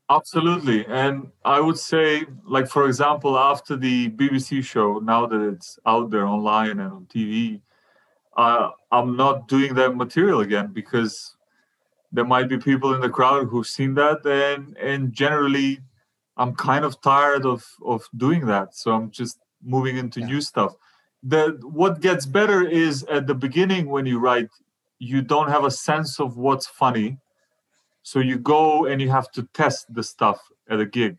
[0.09, 5.79] absolutely and i would say like for example after the bbc show now that it's
[5.85, 7.59] out there online and on tv
[8.37, 11.35] uh, i'm not doing that material again because
[12.11, 15.79] there might be people in the crowd who've seen that and and generally
[16.37, 18.75] I'm kind of tired of of doing that.
[18.75, 20.27] So I'm just moving into yeah.
[20.27, 20.75] new stuff.
[21.23, 24.49] The what gets better is at the beginning when you write,
[24.99, 27.17] you don't have a sense of what's funny.
[28.05, 30.39] So you go and you have to test the stuff
[30.69, 31.17] at a gig.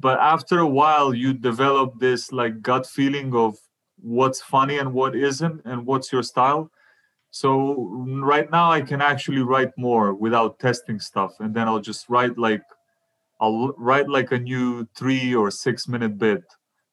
[0.00, 3.56] But after a while, you develop this like gut feeling of
[4.00, 6.70] what's funny and what isn't, and what's your style.
[7.30, 7.88] So
[8.32, 12.36] right now, I can actually write more without testing stuff, and then I'll just write
[12.36, 12.62] like
[13.40, 16.42] I'll write like a new three or six minute bit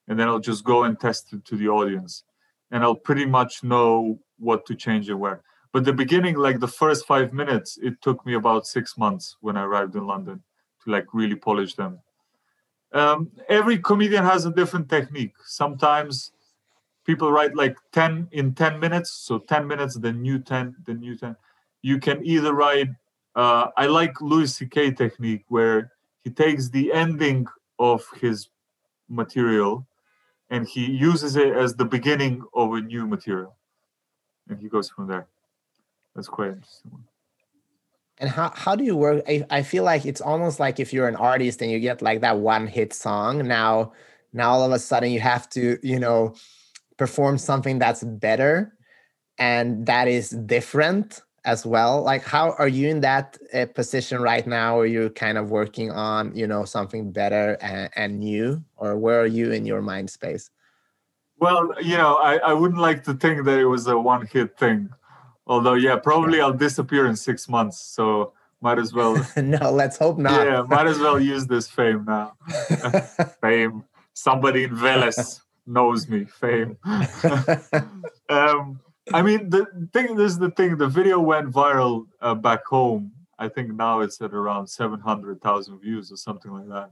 [0.07, 2.23] and then I'll just go and test it to the audience,
[2.71, 5.41] and I'll pretty much know what to change and where.
[5.75, 9.57] But the beginning, like the first five minutes, it took me about six months when
[9.57, 10.41] I arrived in London
[10.81, 11.99] to like really polish them.
[12.93, 15.33] Um, every comedian has a different technique.
[15.43, 16.31] Sometimes
[17.05, 21.17] people write like 10 in 10 minutes so 10 minutes then new 10 then new
[21.17, 21.35] 10
[21.81, 22.87] you can either write
[23.35, 25.91] uh, i like louis ck technique where
[26.23, 27.45] he takes the ending
[27.77, 28.49] of his
[29.07, 29.85] material
[30.49, 33.55] and he uses it as the beginning of a new material
[34.49, 35.27] and he goes from there
[36.15, 36.91] that's quite interesting
[38.17, 41.07] and how, how do you work I, I feel like it's almost like if you're
[41.07, 43.91] an artist and you get like that one hit song now
[44.33, 46.33] now all of a sudden you have to you know
[46.97, 48.73] perform something that's better
[49.37, 52.01] and that is different as well.
[52.01, 55.91] Like how are you in that uh, position right now are you kind of working
[55.91, 58.63] on you know something better and, and, new?
[58.77, 60.49] Or where are you in your mind space?
[61.39, 64.57] Well you know I, I wouldn't like to think that it was a one hit
[64.57, 64.89] thing
[65.47, 70.17] although yeah probably i'll disappear in six months so might as well no let's hope
[70.17, 72.33] not yeah might as well use this fame now
[73.41, 73.83] fame
[74.13, 76.77] somebody in Veles knows me, fame.
[78.29, 78.79] um,
[79.13, 80.77] I mean, the thing this is the thing.
[80.77, 83.11] The video went viral uh, back home.
[83.37, 86.91] I think now it's at around seven hundred thousand views or something like that.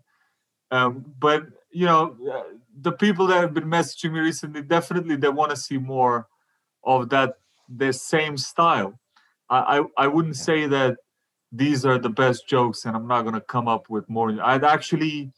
[0.76, 2.44] Um, but you know, uh,
[2.82, 6.28] the people that have been messaging me recently definitely they want to see more
[6.84, 7.38] of that
[7.70, 9.00] the same style.
[9.50, 10.98] I, I I wouldn't say that
[11.52, 14.32] these are the best jokes, and I'm not gonna come up with more.
[14.42, 15.32] I'd actually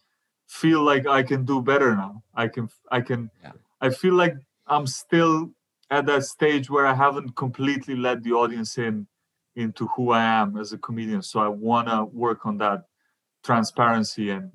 [0.48, 2.24] feel like I can do better now.
[2.34, 3.52] I can I can yeah.
[3.82, 4.36] I feel like
[4.68, 5.52] I'm still
[5.92, 9.08] at that stage where I haven't completely let the audience in
[9.56, 11.22] into who I am as a comedian.
[11.22, 12.86] So I wanna work on that
[13.44, 14.52] transparency and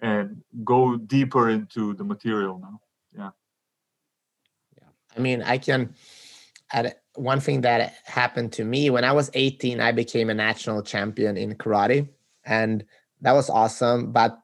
[0.00, 2.80] and go deeper into the material now.
[3.16, 3.30] Yeah.
[4.76, 4.88] Yeah.
[5.16, 5.94] I mean, I can
[6.72, 10.82] at one thing that happened to me when I was 18, I became a national
[10.82, 12.08] champion in karate.
[12.44, 12.84] And
[13.20, 14.12] that was awesome.
[14.12, 14.38] But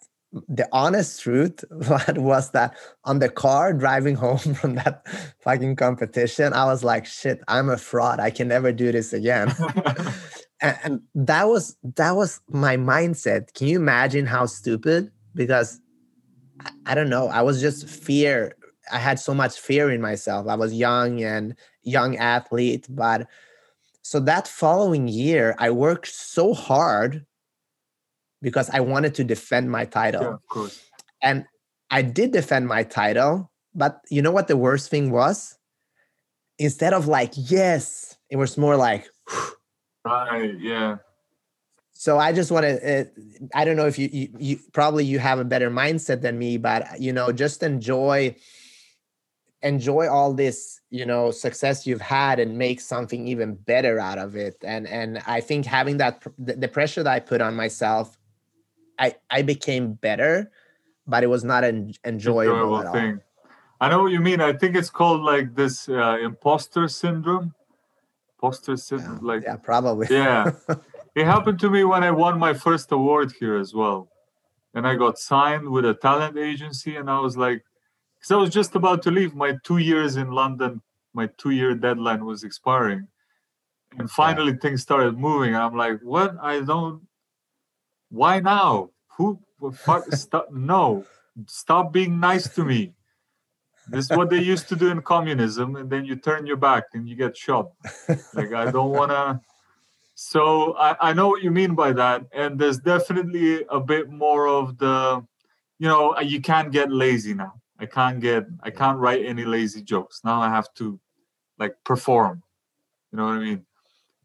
[0.49, 5.07] the honest truth was that on the car driving home from that
[5.41, 8.21] fucking competition, I was like, shit, I'm a fraud.
[8.21, 9.53] I can never do this again.
[10.61, 13.53] and, that was that was my mindset.
[13.55, 15.11] Can you imagine how stupid?
[15.35, 15.81] Because
[16.61, 18.57] I, I don't know, I was just fear.
[18.93, 20.49] I had so much fear in myself.
[20.49, 23.27] I was young and young athlete, but
[24.03, 27.27] so that following year, I worked so hard
[28.43, 30.23] because I wanted to defend my title.
[30.23, 30.81] Yeah, of course.
[31.23, 31.45] And
[31.91, 35.59] I did defend my title, but you know what the worst thing was?
[36.59, 39.09] Instead of like, yes, it was more like,
[40.05, 40.97] right, yeah.
[41.93, 43.05] So I just want to, uh,
[43.55, 46.57] I don't know if you, you, you probably you have a better mindset than me,
[46.57, 48.35] but you know, just enjoy,
[49.63, 54.37] enjoy all this, you know, success you've had and make something even better out of
[54.37, 54.57] it.
[54.63, 58.17] And, and I think having that, the pressure that I put on myself
[59.01, 60.53] I I became better,
[61.07, 63.21] but it was not an enjoyable, enjoyable thing.
[63.81, 64.41] I know what you mean.
[64.43, 67.55] I think it's called like this uh, imposter syndrome.
[68.37, 70.07] Imposter syndrome, yeah, like yeah, probably.
[70.11, 70.51] yeah,
[71.15, 74.09] it happened to me when I won my first award here as well,
[74.75, 77.65] and I got signed with a talent agency, and I was like,
[78.21, 79.35] because I was just about to leave.
[79.35, 80.83] My two years in London,
[81.15, 83.09] my two-year deadline was expiring,
[83.99, 84.59] and finally yeah.
[84.61, 85.57] things started moving.
[85.57, 86.37] I'm like, what?
[86.41, 87.03] I don't
[88.11, 88.91] why now?
[89.17, 89.41] Who?
[89.73, 91.05] Fuck, stop, no,
[91.47, 92.93] stop being nice to me.
[93.89, 96.85] This is what they used to do in communism, and then you turn your back
[96.93, 97.73] and you get shot.
[98.35, 99.41] Like I don't wanna.
[100.15, 104.47] So I, I know what you mean by that, and there's definitely a bit more
[104.47, 105.25] of the,
[105.79, 107.55] you know, you can't get lazy now.
[107.81, 110.21] I can't get, I can't write any lazy jokes.
[110.25, 111.01] Now I have to,
[111.59, 112.43] like, perform.
[113.11, 113.67] You know what I mean?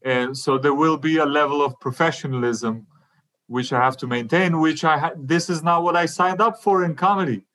[0.04, 2.86] And so there will be a level of professionalism
[3.48, 6.62] which I have to maintain, which I ha- this is not what I signed up
[6.62, 7.46] for in comedy.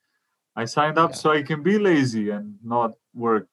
[0.57, 1.17] I signed up yeah.
[1.17, 3.49] so I can be lazy and not work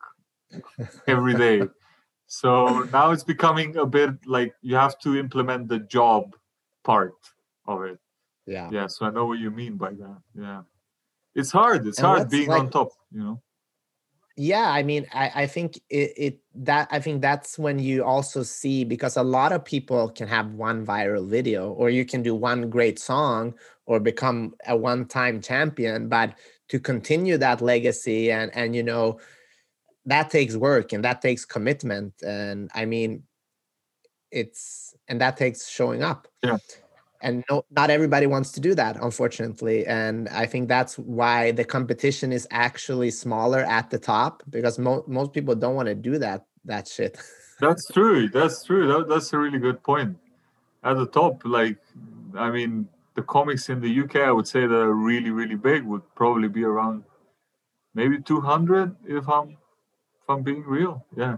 [1.07, 1.63] every day.
[2.27, 6.35] so now it's becoming a bit like you have to implement the job
[6.83, 7.13] part
[7.65, 7.99] of it.
[8.45, 8.69] Yeah.
[8.71, 8.87] Yeah.
[8.87, 10.17] So I know what you mean by that.
[10.35, 10.61] Yeah.
[11.37, 11.87] It's hard.
[11.87, 13.41] It's and hard being like, on top, you know
[14.37, 18.43] yeah i mean i, I think it, it, that i think that's when you also
[18.43, 22.35] see because a lot of people can have one viral video or you can do
[22.35, 23.55] one great song
[23.87, 26.35] or become a one-time champion but
[26.69, 29.19] to continue that legacy and and you know
[30.05, 33.23] that takes work and that takes commitment and i mean
[34.29, 36.57] it's and that takes showing up yeah
[37.21, 41.63] and no, not everybody wants to do that unfortunately and i think that's why the
[41.63, 46.17] competition is actually smaller at the top because mo- most people don't want to do
[46.17, 47.17] that that shit.
[47.59, 50.15] That's true that's true that, that's a really good point.
[50.83, 51.77] At the top like
[52.35, 55.83] i mean the comics in the uk i would say that are really really big
[55.83, 57.03] would probably be around
[57.95, 61.37] maybe 200 if i'm if i'm being real yeah.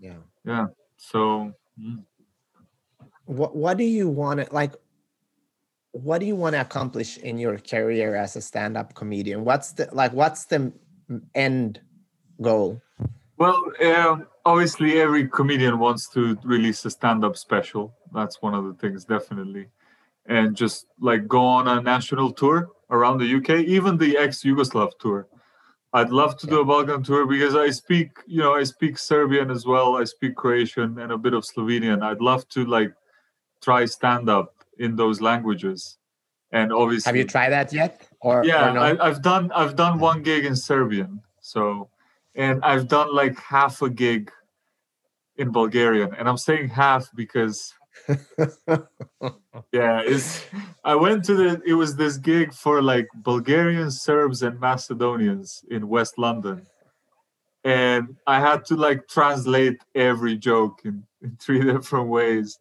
[0.00, 0.20] Yeah.
[0.46, 2.02] Yeah so mm.
[3.26, 4.72] what what do you want to like
[6.02, 9.44] what do you want to accomplish in your career as a stand-up comedian?
[9.44, 10.72] What's the like what's the
[11.34, 11.80] end
[12.40, 12.82] goal?
[13.38, 13.72] Well
[14.44, 17.94] obviously every comedian wants to release a stand-up special.
[18.12, 19.68] That's one of the things definitely.
[20.26, 25.28] And just like go on a national tour around the uk even the ex-yugoslav tour.
[25.92, 29.50] I'd love to do a balkan tour because i speak you know i speak serbian
[29.50, 32.02] as well i speak croatian and a bit of slovenian.
[32.02, 32.92] I'd love to like
[33.62, 35.98] try stand-up in those languages.
[36.52, 38.06] And obviously have you tried that yet?
[38.20, 38.80] Or yeah or no?
[38.80, 41.88] I, i've done i've done one gig in serbian so
[42.34, 44.30] and i've done like half a gig
[45.36, 47.74] in bulgarian and i'm saying half because
[49.72, 50.44] yeah it's
[50.84, 55.88] i went to the it was this gig for like bulgarians serbs and macedonians in
[55.88, 56.66] west london.
[57.64, 62.58] And i had to like translate every joke in, in three different ways.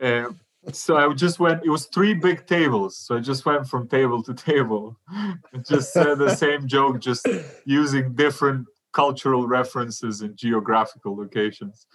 [0.00, 0.36] And
[0.72, 1.64] so I just went.
[1.64, 5.92] It was three big tables, so I just went from table to table, and just
[5.92, 7.26] said the same joke, just
[7.64, 11.86] using different cultural references and geographical locations.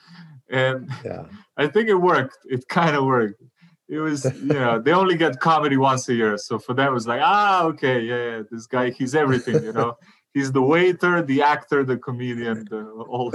[0.49, 1.25] And yeah.
[1.57, 2.37] I think it worked.
[2.45, 3.41] It kind of worked.
[3.87, 6.93] It was, you know, they only get comedy once a year, so for them it
[6.93, 9.97] was like, ah, okay, yeah, yeah, this guy, he's everything, you know.
[10.35, 13.33] He's the waiter, the actor, the comedian, the all.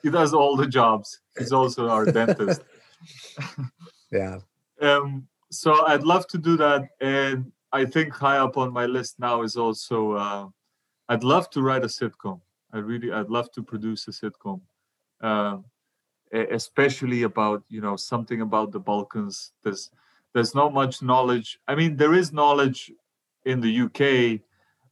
[0.00, 1.18] he does all the jobs.
[1.36, 2.62] He's also our dentist
[4.14, 4.38] yeah.
[4.80, 9.20] Um so i'd love to do that and i think high up on my list
[9.20, 10.46] now is also uh,
[11.10, 12.40] i'd love to write a sitcom.
[12.72, 14.60] I really i'd love to produce a sitcom
[15.22, 15.58] uh,
[16.50, 19.52] especially about you know something about the balkans.
[19.62, 19.90] There's
[20.32, 21.58] there's not much knowledge.
[21.68, 22.92] I mean there is knowledge
[23.44, 24.00] in the uk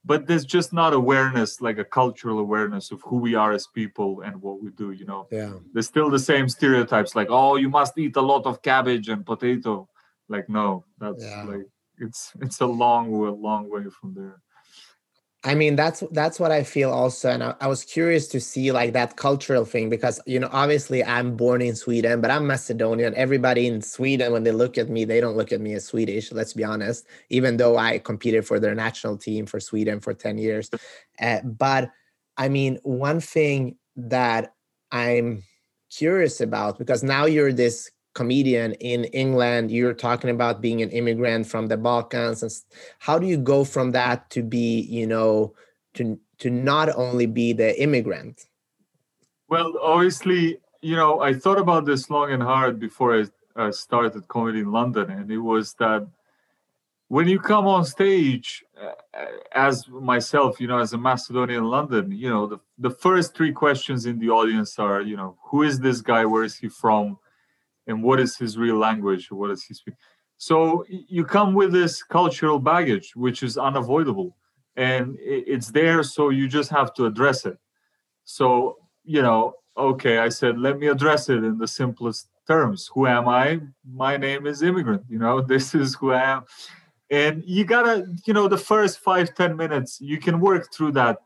[0.05, 4.21] but there's just not awareness like a cultural awareness of who we are as people
[4.23, 5.27] and what we do you know?
[5.31, 5.55] Yeah.
[5.73, 9.25] There's still the same stereotypes like oh you must eat a lot of cabbage and
[9.25, 9.89] potato.
[10.29, 11.45] Like no that's Yeah.
[11.45, 11.67] like
[11.99, 14.37] it's it's a long way long way from there
[15.45, 18.71] I mean, that's that's what I feel also, and I, I was curious to see
[18.71, 23.13] like that cultural thing because you know, obviously, I'm born in Sweden, but I'm Macedonian.
[23.17, 26.31] Everybody in Sweden, when they look at me, they don't look at me as Swedish.
[26.31, 27.07] Let's be honest.
[27.29, 30.71] Even though I competed for their national team for Sweden for ten years,
[31.21, 31.91] uh, but
[32.37, 34.55] I mean, one thing that
[34.93, 35.43] I'm
[35.91, 39.71] curious about because now you're this comedian in England.
[39.71, 42.53] You're talking about being an immigrant from the Balkans, and
[42.99, 45.55] how do you go from that to be, you know,
[45.95, 48.47] to to not only be the immigrant?
[49.53, 54.27] well obviously you know i thought about this long and hard before i, I started
[54.27, 56.07] comedy in london and it was that
[57.09, 62.11] when you come on stage uh, as myself you know as a macedonian in london
[62.11, 65.79] you know the, the first three questions in the audience are you know who is
[65.79, 67.19] this guy where is he from
[67.87, 69.95] and what is his real language what does he speak?
[70.39, 74.37] So you come with this cultural baggage which is unavoidable
[74.77, 77.59] and it's there so you just have to address it.
[78.25, 82.91] So you know okay i said let me address it in the simplest terms.
[82.95, 83.61] Who am i?
[83.91, 86.45] My name is immigrant you know this is who i am.
[87.11, 91.19] And you gotta you know the first five ten minutes you can work through that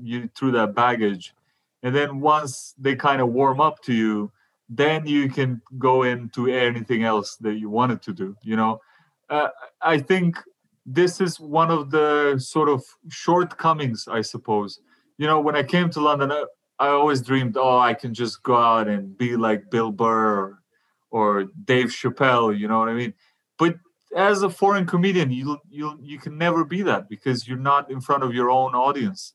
[0.00, 1.34] you through that baggage.
[1.82, 4.30] And then once they kind of warm up to you
[4.70, 8.80] then you can go into anything else that you wanted to do you know?
[9.28, 9.48] Uh,
[9.82, 10.38] i think
[10.86, 14.80] this is one of the sort of shortcomings i suppose.
[15.18, 16.44] You know when i came to london I,
[16.78, 20.62] I always dreamed oh i can just go out and be like bill burr or,
[21.10, 23.12] or dave chappelle you know what i mean?
[23.58, 23.76] But
[24.16, 28.00] as a foreign comedian you you you can never be that because you're not in
[28.00, 29.34] front of your own audience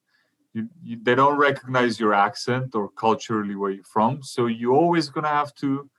[0.56, 4.24] you, you, they don't recognize your accent or culturally where you're from.
[4.24, 5.90] So you're always going to have to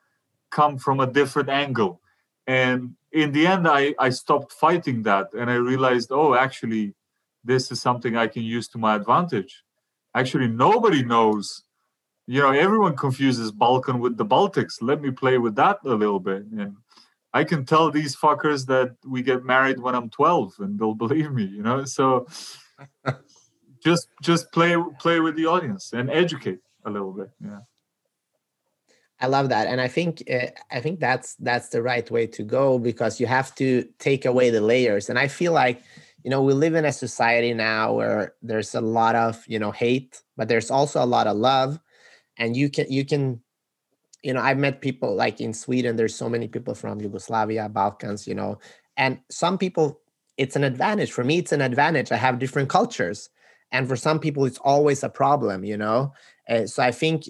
[0.50, 2.00] come from a different angle.
[2.46, 6.94] And in the end I, I stopped fighting that and i realized oh actually
[7.44, 9.62] this is something i can use to my advantage.
[10.14, 11.64] Actually nobody knows.
[12.26, 14.74] You know everyone confuses balkan with the baltics.
[14.80, 16.44] Let me play with that a little bit.
[16.58, 16.76] And
[17.34, 21.30] i can tell these fuckers that we get married when i'm 12 and they'll believe
[21.32, 21.84] me you know?
[21.84, 22.26] So
[23.88, 24.72] just just play
[25.04, 27.62] play with the audience and educate a little bit yeah
[29.18, 32.42] I love that, and I think uh, I think that's that's the right way to
[32.42, 35.08] go because you have to take away the layers.
[35.08, 35.82] And I feel like
[36.22, 39.70] you know we live in a society now where there's a lot of you know
[39.70, 41.80] hate, but there's also a lot of love,
[42.36, 43.40] and you can you can
[44.22, 45.96] you know I've met people like in Sweden.
[45.96, 48.58] There's so many people from Yugoslavia, Balkans, you know,
[48.98, 50.00] and some people
[50.36, 51.38] it's an advantage for me.
[51.38, 52.12] It's an advantage.
[52.12, 53.30] I have different cultures,
[53.72, 56.12] and for some people it's always a problem, you know.
[56.48, 57.28] Uh, so I think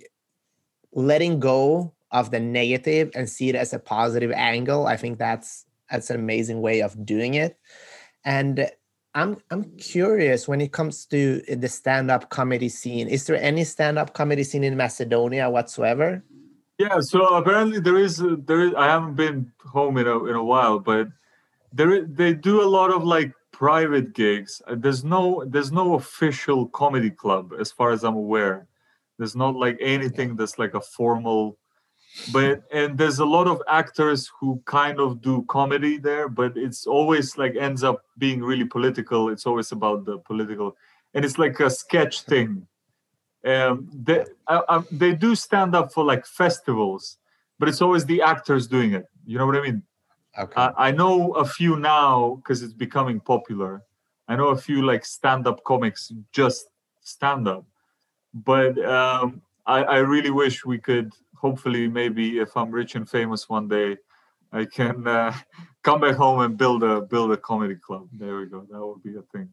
[0.92, 5.66] letting go of the negative and see it as a positive angle i think that's
[5.90, 7.58] that's an amazing way of doing it
[8.24, 8.70] and
[9.14, 14.14] i'm i'm curious when it comes to the stand-up comedy scene is there any stand-up
[14.14, 16.24] comedy scene in macedonia whatsoever
[16.78, 20.42] yeah so apparently there is there is i haven't been home in a in a
[20.42, 21.08] while but
[21.72, 27.08] there they do a lot of like private gigs there's no there's no official comedy
[27.08, 28.68] club as far as i'm aware.
[29.18, 31.56] There's not like anything that's like a formal
[32.32, 36.86] but and there's a lot of actors who kind of do comedy there but it's
[36.86, 39.30] always like ends up being really political.
[39.30, 40.76] It's always about the political
[41.14, 42.66] and it's like a sketch thing.
[43.52, 47.16] Um they I, I, they do stand up for like festivals
[47.58, 49.06] but it's always the actors doing it.
[49.24, 49.82] You know what i mean
[50.38, 53.82] okay i, I know a few now because it's becoming popular
[54.28, 56.68] i know a few like stand-up comics just
[57.02, 57.64] stand up
[58.44, 61.12] but um, I, I really wish we could.
[61.36, 63.96] Hopefully, maybe if I'm rich and famous one day,
[64.52, 65.34] I can uh,
[65.82, 68.08] come back home and build a build a comedy club.
[68.12, 68.66] There we go.
[68.70, 69.48] That would be a thing.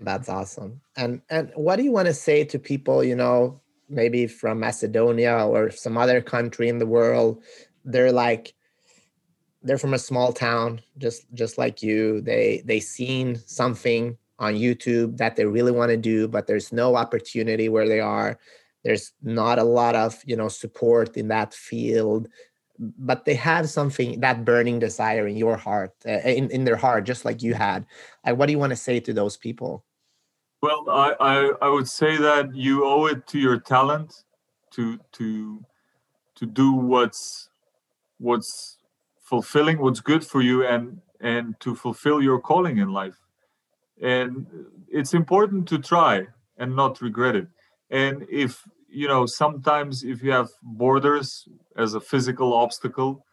[0.00, 0.80] That's awesome.
[0.96, 3.04] And and what do you want to say to people?
[3.04, 7.42] You know, maybe from Macedonia or some other country in the world.
[7.84, 8.54] They're like
[9.62, 12.20] they're from a small town, just just like you.
[12.20, 16.96] They they seen something on YouTube that they really want to do, but there's no
[16.96, 18.38] opportunity where they are.
[18.84, 22.28] There's not a lot of you know support in that field,
[22.78, 27.04] but they have something that burning desire in your heart, uh, in in their heart,
[27.04, 27.86] just like you had.
[28.24, 29.84] What do you want to say to those people?
[30.62, 34.24] Well, I, I I would say that you owe it to your talent
[34.72, 35.64] to to
[36.36, 37.48] to do what's
[38.18, 38.78] what's
[39.22, 43.18] fulfilling, what's good for you, and and to fulfill your calling in life.
[44.02, 44.46] And
[44.88, 46.26] it's important to try
[46.58, 47.46] and not regret it.
[47.90, 53.24] And if you know sometimes if you have borders as a physical obstacle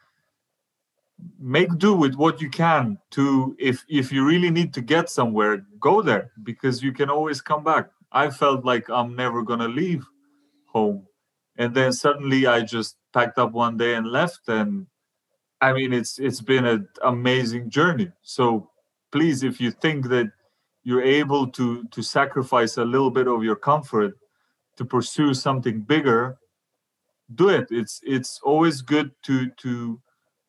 [1.37, 5.65] make do with what you can to if if you really need to get somewhere
[5.79, 7.89] go there because you can always come back.
[8.11, 10.05] I felt like i'm never going to leave
[10.65, 11.05] home.
[11.57, 14.87] And then suddenly i just packed up one day and left and
[15.61, 18.11] i mean it's it's been an amazing journey.
[18.21, 18.69] So
[19.11, 20.31] please if you think that
[20.83, 24.13] you're able to to sacrifice a little bit of your comfort
[24.77, 26.37] to pursue something bigger
[27.35, 27.67] do it.
[27.69, 30.01] It's it's always good to to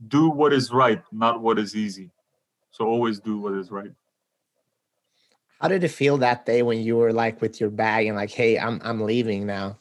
[0.09, 2.11] do what is right not what is easy.
[2.71, 3.91] So always do what is right.
[5.61, 8.31] How did it feel that day when you were like with your bag and like
[8.31, 9.77] hey i'm i'm leaving now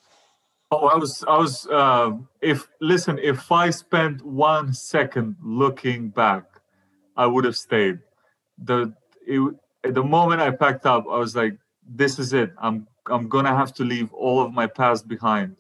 [0.71, 2.11] oh i was i was uh
[2.41, 6.45] if listen if i spent one second looking back
[7.17, 7.99] i would have stayed
[8.63, 8.93] the
[9.25, 11.57] it, at the moment I packed up, I was like,
[11.87, 12.51] this is it.
[12.57, 15.57] I'm I'm gonna have to leave all of my past behind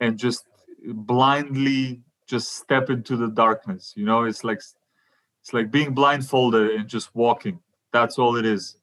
[0.00, 0.46] and just
[0.86, 3.92] blindly just step into the darkness.
[3.96, 7.58] You know, it's like it's like being blindfolded and just walking.
[7.92, 8.76] That's all it is.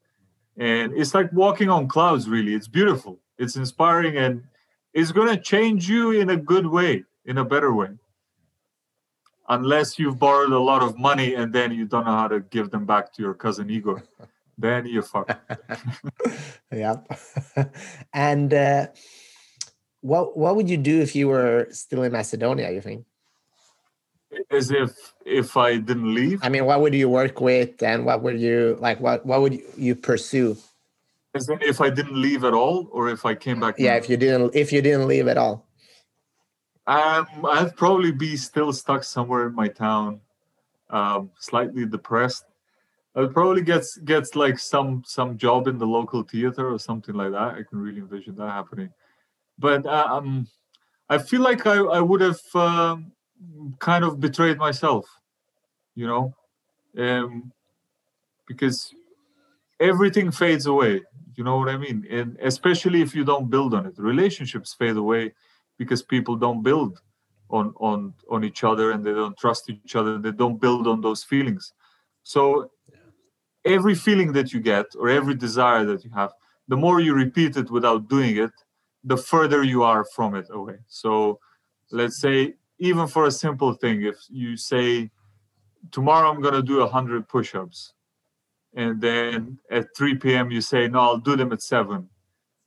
[0.57, 2.53] And it's like walking on clouds, really.
[2.53, 3.19] It's beautiful.
[3.37, 4.43] It's inspiring and
[4.93, 7.89] it's gonna change you in a good way, in a better way.
[9.49, 12.71] Unless you've borrowed a lot of money and then you don't know how to give
[12.71, 14.03] them back to your cousin Igor
[14.61, 15.33] then you're fucked.
[16.71, 17.07] yep.
[18.13, 18.87] and uh,
[20.01, 22.71] what what would you do if you were still in Macedonia?
[22.71, 23.05] You think?
[24.49, 24.91] As if
[25.25, 26.39] if I didn't leave.
[26.43, 28.99] I mean, what would you work with, and what would you like?
[28.99, 30.57] What what would you pursue?
[31.33, 33.75] As in, if I didn't leave at all, or if I came back.
[33.77, 35.65] Yeah, if you didn't if you didn't leave at all.
[36.87, 40.19] Um, I'd probably be still stuck somewhere in my town,
[40.89, 42.45] um, slightly depressed,
[43.15, 47.31] I'll probably get gets like some some job in the local theater or something like
[47.31, 47.55] that.
[47.55, 48.89] I can really envision that happening.
[49.59, 50.47] But uh, um,
[51.09, 52.97] I feel like I I would have uh,
[53.79, 55.05] kind of betrayed myself,
[55.93, 56.33] you know,
[56.97, 57.51] um,
[58.47, 58.93] because
[59.81, 61.01] everything fades away.
[61.35, 62.05] You know what I mean?
[62.09, 65.33] And especially if you don't build on it, relationships fade away
[65.77, 67.01] because people don't build
[67.49, 70.17] on on on each other and they don't trust each other.
[70.17, 71.73] They don't build on those feelings.
[72.23, 72.71] So
[73.65, 76.31] every feeling that you get or every desire that you have,
[76.67, 78.51] the more you repeat it without doing it,
[79.03, 80.77] the further you are from it away.
[80.87, 81.39] So
[81.91, 85.09] let's say even for a simple thing if you say
[85.91, 87.93] tomorrow i'm going to do a 100 push-ups
[88.75, 92.09] and then at 3 p.m you say no i'll do them at 7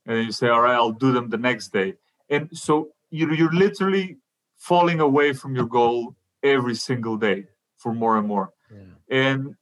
[0.05, 1.95] and then you say all right i'll do them the next day.
[2.29, 4.17] And so you're, you're literally
[4.57, 7.45] falling away from your goal every single day
[7.77, 8.51] for more and more.
[8.71, 9.17] Yeah.
[9.17, 9.55] and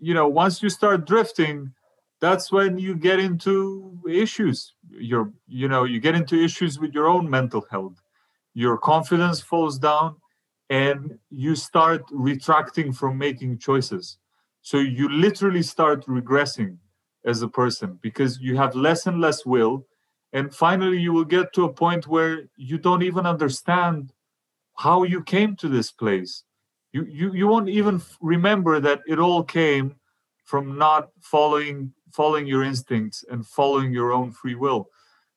[0.00, 1.72] you know once you start drifting
[2.20, 4.74] that's when you get into issues.
[4.88, 8.00] You're you know you get into issues with your own mental health.
[8.54, 10.16] Your confidence falls down
[10.70, 14.18] and you start retracting from making choices
[14.64, 16.78] so you literally start regressing
[17.26, 19.86] as a person because you have less and less will.
[20.32, 24.14] And finally you will get to a point where you don't even understand
[24.76, 26.44] how you came to this place.
[26.92, 29.96] You you, you won't even remember that it all came
[30.44, 34.88] from not following following your instincts and following your own free will.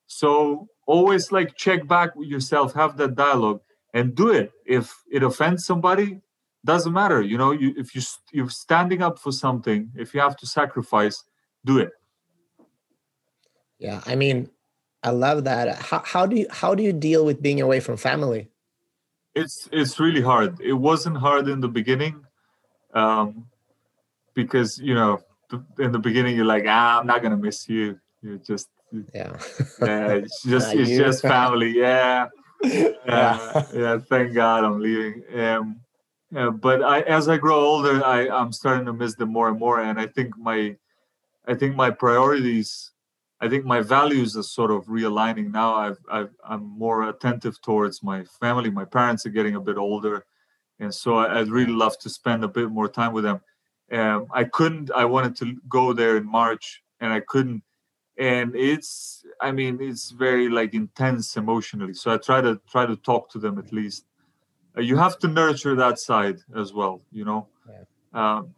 [0.05, 3.59] So always like check back with yourself have that dialogue
[3.93, 4.53] and do it.
[4.65, 6.21] If it offends somebody
[6.67, 8.01] doesn't matter you know you if you
[8.31, 11.23] you're standing up for something if you have to sacrifice
[11.65, 11.91] do it.
[13.79, 14.49] Yeah i mean
[15.03, 15.65] i love that.
[15.89, 18.49] How, how do you how do you deal with being away from family?
[19.33, 20.59] It's it's really hard.
[20.61, 22.15] It wasn't hard in the beginning
[22.93, 23.47] um
[24.33, 25.19] because you know
[25.79, 27.99] in the beginning you're like ah i'm not gonna miss you.
[28.21, 28.69] You're just
[29.13, 29.37] yeah.
[29.81, 32.27] yeah it's just it's just family yeah.
[32.63, 33.63] Yeah.
[33.73, 35.79] Yeah thank god i'm leaving um
[36.31, 39.59] yeah, but I, as I grow older, I, I'm starting to miss them more and
[39.59, 39.81] more.
[39.81, 40.75] And I think my,
[41.47, 42.91] I think my priorities,
[43.39, 45.75] I think my values are sort of realigning now.
[45.75, 48.69] I've, I've I'm more attentive towards my family.
[48.69, 50.25] My parents are getting a bit older,
[50.79, 53.39] and so I, would really love to spend a bit more time with them.
[53.91, 54.91] Um, I couldn't.
[54.91, 57.63] I wanted to go there in March, and I couldn't.
[58.19, 61.93] And it's, I mean, it's very like intense emotionally.
[61.93, 64.05] So I try to try to talk to them at least
[64.83, 67.83] you have to nurture that side as well you know yeah.
[68.13, 68.53] um,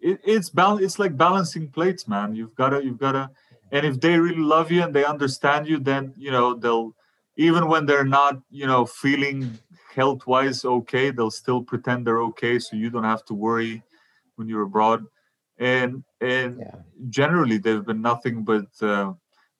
[0.00, 3.30] it, it's bal- it's like balancing plates man you've got to you've got to
[3.70, 6.94] and if they really love you and they understand you then you know they'll
[7.36, 9.58] even when they're not you know feeling
[9.94, 13.82] health wise okay they'll still pretend they're okay so you don't have to worry
[14.36, 15.04] when you're abroad
[15.58, 16.74] and and yeah.
[17.08, 19.12] generally they've been nothing but uh,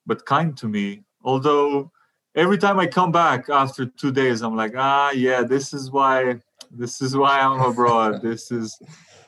[0.05, 1.91] but kind to me although
[2.35, 6.39] every time I come back after two days, I'm like, ah, yeah, this is why,
[6.71, 8.21] this is why I'm abroad.
[8.21, 8.77] this is,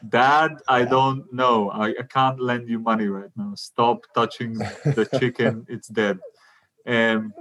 [0.08, 1.70] Dad, I don't know.
[1.70, 3.54] I, I can't lend you money right now.
[3.56, 5.66] Stop touching the chicken.
[5.70, 6.20] it's dead.
[6.86, 7.34] And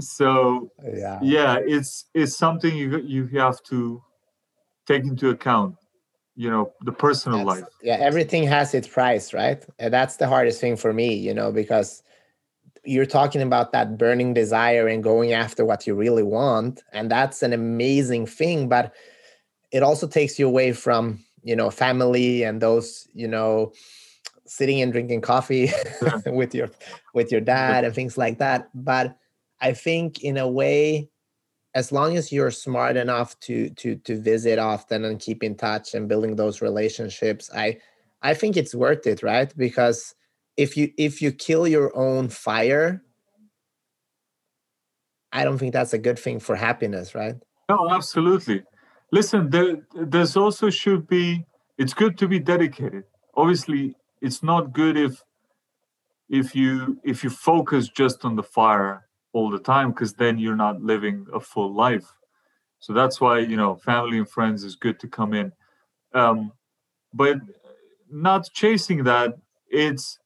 [0.00, 4.02] so, yeah, yeah, it's it's something you you have to
[4.86, 5.76] take into account.
[6.36, 7.68] You know, the personal that's, life.
[7.82, 9.64] Yeah, everything has its price, right?
[9.78, 11.14] And that's the hardest thing for me.
[11.14, 12.02] You know, because
[12.84, 17.42] you're talking about that burning desire and going after what you really want and that's
[17.42, 18.92] an amazing thing but
[19.72, 23.72] it also takes you away from you know family and those you know
[24.46, 25.70] sitting and drinking coffee
[26.26, 26.70] with your
[27.14, 29.16] with your dad and things like that but
[29.60, 31.08] i think in a way
[31.74, 35.94] as long as you're smart enough to to to visit often and keep in touch
[35.94, 37.76] and building those relationships i
[38.22, 39.56] i think it's worth it right?
[39.56, 40.14] Because
[40.56, 43.02] if you if you kill your own fire
[45.32, 47.36] i don't think that's a good thing for happiness right?
[47.68, 48.62] No absolutely.
[49.10, 51.46] Listen there there's also should be
[51.78, 53.04] it's good to be dedicated.
[53.34, 55.22] Obviously it's not good if
[56.28, 60.56] if you if you focus just on the fire all the time because then you're
[60.56, 62.06] not living a full life.
[62.80, 65.52] So that's why you know family and friends is good to come in.
[66.12, 66.52] Um
[67.12, 67.38] but
[68.10, 69.36] not chasing that
[69.68, 70.18] it's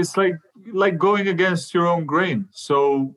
[0.00, 0.36] it's like
[0.72, 2.48] like going against your own grain.
[2.52, 3.14] So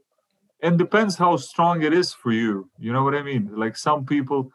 [0.61, 2.69] and depends how strong it is for you.
[2.77, 3.43] You know what i mean?
[3.63, 4.51] Like some people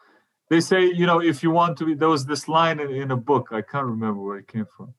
[0.49, 3.11] they say you know if you want to be there was this line in, in
[3.11, 4.93] a book i can't remember where it came from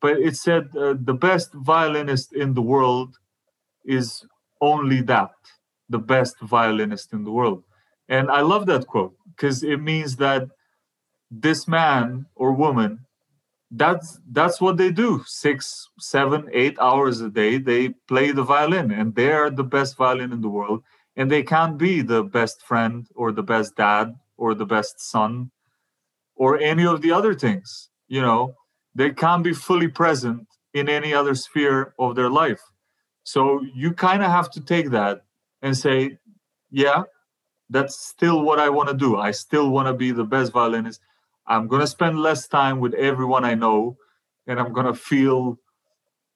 [0.00, 3.16] but it said uh, the best violinist in the world
[3.84, 4.26] is
[4.60, 5.30] only that
[5.88, 7.62] the best violinist in the world.
[8.08, 10.42] And i love that quote because it means that
[11.30, 13.06] this man or woman
[13.76, 15.22] that's that's what they do.
[15.26, 19.96] Six seven eight hours a day they play the violin and they are the best
[19.96, 20.82] violin in the world
[21.16, 25.50] and they can't be the best friend or the best dad or the best son
[26.36, 28.54] or any of the other things you know?
[28.94, 32.60] They can't be fully present in any other sphere of their life.
[33.24, 35.24] So you kind of have to take that
[35.62, 36.18] and say
[36.70, 37.04] yeah
[37.70, 39.16] that's still what i want to do.
[39.16, 41.00] I still want to be the best violinist
[41.46, 43.96] I'm going to spend less time with everyone I know
[44.46, 45.58] and I'm going to feel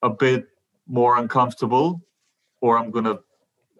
[0.01, 0.47] a bit
[0.87, 2.01] more uncomfortable
[2.61, 3.19] or I'm going to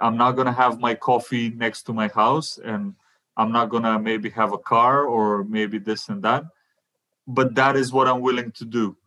[0.02, 2.94] i'm not going to have my coffee next to my house and
[3.38, 6.44] i'm not going to maybe have a car or maybe this and that.
[7.28, 8.98] But that is what i'm willing to do.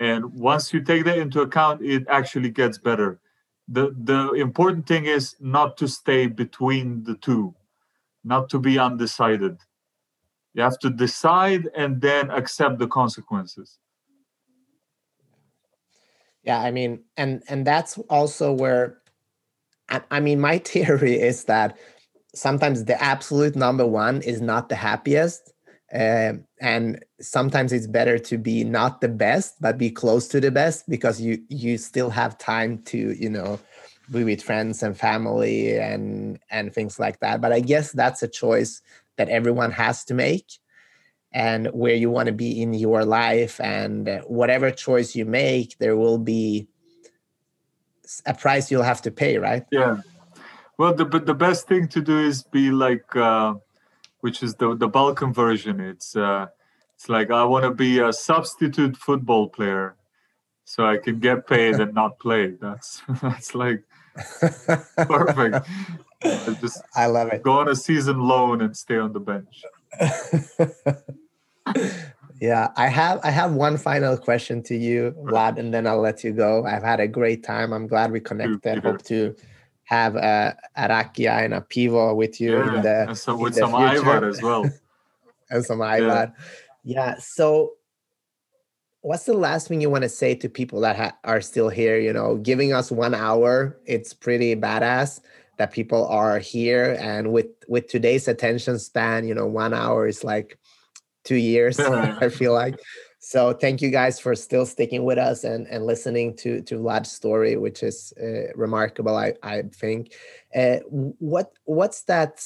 [0.00, 3.20] And once you take that into account it actually gets better.
[3.68, 7.54] The the important thing is not to stay between the two
[8.24, 9.58] not to be undecided
[10.54, 13.78] you have to decide and then accept the consequences.
[16.44, 18.98] Yeah i mean and and that's also where
[19.88, 21.78] i, I mean my theory is that
[22.34, 25.54] sometimes the absolute number one is not the happiest
[25.94, 30.50] uh, and sometimes it's better to be not the best but be close to the
[30.50, 33.58] best because you you still have time to you know
[34.10, 37.40] be with friends and family and and things like that.
[37.40, 38.82] But i guess that's a choice
[39.16, 40.58] that everyone has to make
[41.32, 45.96] and where you want to be in your life and whatever choice you make there
[45.96, 46.68] will be
[48.26, 49.64] a price you'll have to pay right?
[49.72, 49.98] Yeah.
[50.78, 53.54] Well the but the best thing to do is be like uh
[54.20, 55.80] which is the the balkan version.
[55.80, 56.46] It's uh
[56.94, 59.96] it's like i want to be a substitute football player
[60.64, 62.54] so i can get paid and not play.
[62.60, 63.82] That's that's like
[64.96, 65.66] perfect
[66.60, 69.64] just i love it go on a season loan and stay on the bench
[72.40, 76.24] yeah, I have I have one final question to you, Vlad, and then I'll let
[76.24, 76.64] you go.
[76.64, 77.72] I've had a great time.
[77.72, 78.82] I'm glad we connected.
[78.82, 79.34] Hope to
[79.84, 83.38] have uh, a, a rakia and a pivo with you yeah, in the and some,
[83.38, 84.68] with some ajvar as well.
[85.50, 86.32] and some ajvar.
[86.82, 87.14] Yeah.
[87.14, 87.16] yeah.
[87.18, 87.72] So
[89.00, 91.98] what's the last thing you want to say to people that ha- are still here
[91.98, 95.20] you know giving us one hour it's pretty badass
[95.58, 100.24] that people are here and with with today's attention span you know one hour is
[100.24, 100.58] like
[101.24, 102.78] two years i feel like
[103.24, 107.10] so thank you guys for still sticking with us and, and listening to to Vlad's
[107.10, 109.16] story, which is uh, remarkable.
[109.16, 110.12] I I think.
[110.54, 112.44] Uh, what what's that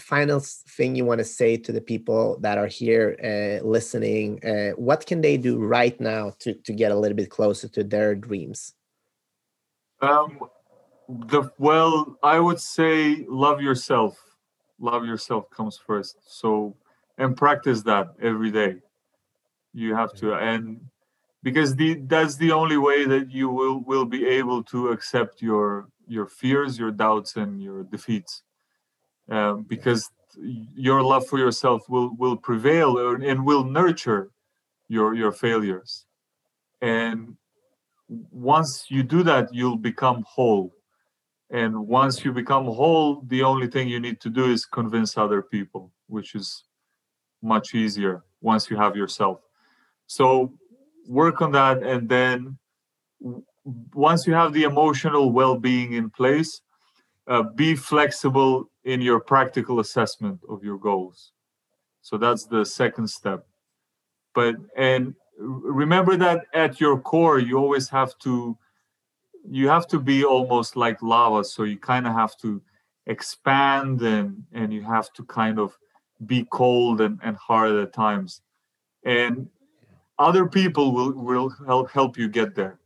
[0.00, 4.44] final thing you want to say to the people that are here uh, listening?
[4.44, 7.84] Uh, what can they do right now to to get a little bit closer to
[7.84, 8.74] their dreams?
[10.00, 10.40] Um,
[11.26, 14.18] the well, I would say love yourself.
[14.78, 16.16] Love yourself comes first.
[16.26, 16.76] So
[17.18, 18.76] and practice that every day.
[19.72, 20.80] You have to and
[21.42, 25.88] because the that's the only way that you will will be able to accept your
[26.06, 28.42] your fears your doubts and your defeats.
[29.28, 34.30] Um, because your love for yourself will will prevail and will nurture
[34.88, 36.06] your your failures.
[36.80, 37.36] And
[38.08, 40.72] once you do that you'll become whole
[41.50, 45.42] and once you become whole the only thing you need to do is convince other
[45.42, 46.64] people which is
[47.42, 49.40] much easier once you have yourself.
[50.06, 50.52] So
[51.06, 52.58] work on that, and then
[53.94, 56.62] once you have the emotional well-being in place,
[57.26, 61.32] uh, be flexible in your practical assessment of your goals.
[62.02, 63.46] So that's the second step.
[64.34, 68.56] But and remember that at your core, you always have to
[69.48, 71.44] you have to be almost like lava.
[71.44, 72.62] So you kind of have to
[73.06, 75.76] expand and and you have to kind of
[76.26, 78.42] be cold and, and hard at times.
[79.04, 79.48] And
[80.18, 82.78] other people will will help help you get there.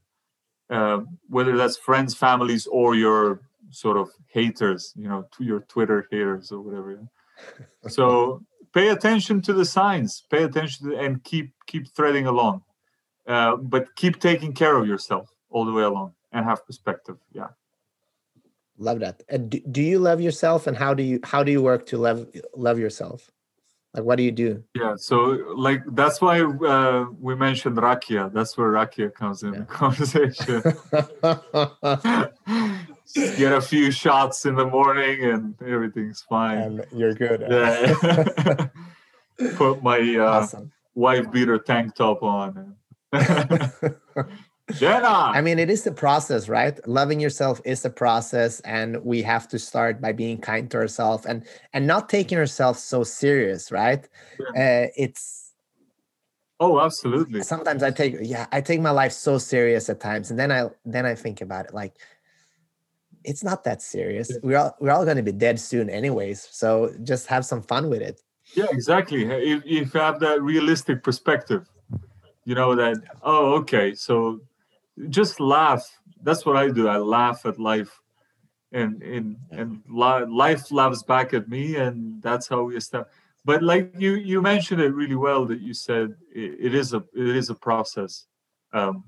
[0.70, 6.06] Uh, whether that's friends families or your sort of haters you know to your twitter
[6.10, 6.98] haters or whatever
[7.88, 8.40] so
[8.72, 12.62] pay attention to the signs pay attention to, and keep keep threading along.
[13.26, 17.48] Uh, but keep taking care of yourself all the way along and have perspective yeah.
[18.76, 19.22] Love that.
[19.48, 22.26] Do, do you love yourself and how do you how do you work to love
[22.56, 23.30] love yourself?
[23.94, 24.64] Like what do you do?
[24.74, 25.16] Yeah so
[25.56, 28.32] like that's why uh, we mentioned rakia.
[28.32, 29.60] That's where rakia comes in yeah.
[29.60, 30.62] the conversation.
[33.38, 36.58] Get a few shots in the morning and everything's fine.
[36.58, 37.44] And you're good.
[37.48, 38.66] Yeah.
[39.54, 40.72] Put my uh, awesome.
[40.96, 42.74] wife beater tank top on
[45.34, 46.78] I mean, it is a process, right?
[46.88, 51.26] Loving yourself is a process, and we have to start by being kind to ourselves
[51.26, 51.44] and
[51.74, 54.08] and not taking ourselves so serious, right?
[54.54, 54.86] Yeah.
[54.86, 55.52] Uh, it's
[56.60, 57.42] oh, absolutely.
[57.42, 60.70] Sometimes I take yeah, I take my life so serious at times, and then I
[60.86, 61.94] then I think about it like
[63.22, 64.30] it's not that serious.
[64.30, 64.38] Yeah.
[64.42, 66.48] We're all we're all going to be dead soon, anyways.
[66.50, 68.22] So just have some fun with it.
[68.54, 69.24] Yeah, exactly.
[69.24, 71.68] If, if you have that realistic perspective,
[72.44, 74.40] you know that oh, okay, so
[75.08, 75.88] just laugh.
[76.22, 76.88] That's what I do.
[76.88, 78.00] I laugh at life,
[78.72, 83.12] and and and life laughs back at me, and that's how we establish.
[83.44, 87.04] But like you you mentioned it really well that you said it, it is a
[87.14, 88.26] it is a process,
[88.72, 89.04] um,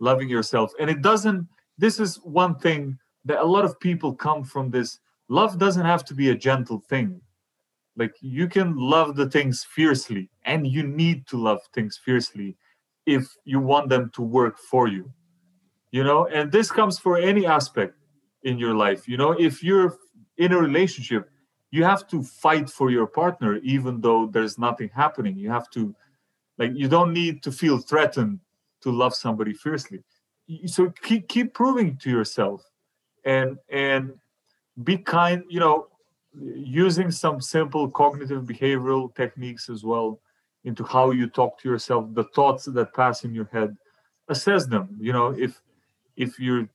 [0.00, 1.48] loving yourself, and it doesn't.
[1.78, 6.04] This is one thing that a lot of people come from this love doesn't have
[6.04, 7.20] to be a gentle thing
[7.96, 12.56] like you can love the things fiercely and you need to love things fiercely
[13.06, 15.10] if you want them to work for you
[15.92, 17.94] you know and this comes for any aspect
[18.42, 19.32] in your life you know.
[19.32, 19.96] If you're
[20.38, 21.28] in a relationship
[21.72, 25.36] you have to fight for your partner even though there's nothing happening.
[25.36, 25.94] You have to
[26.58, 28.38] like you don't need to feel threatened
[28.82, 30.00] to love somebody fiercely.
[30.66, 32.62] So keep keep proving to yourself
[33.24, 34.12] and and
[34.84, 35.88] be kind you know
[36.34, 40.20] using some simple cognitive behavioral techniques as well
[40.64, 42.06] into how you talk to yourself.
[42.14, 43.76] The thoughts that pass in your head
[44.28, 45.28] assess them you know.
[45.28, 45.60] If
[46.16, 46.68] if you're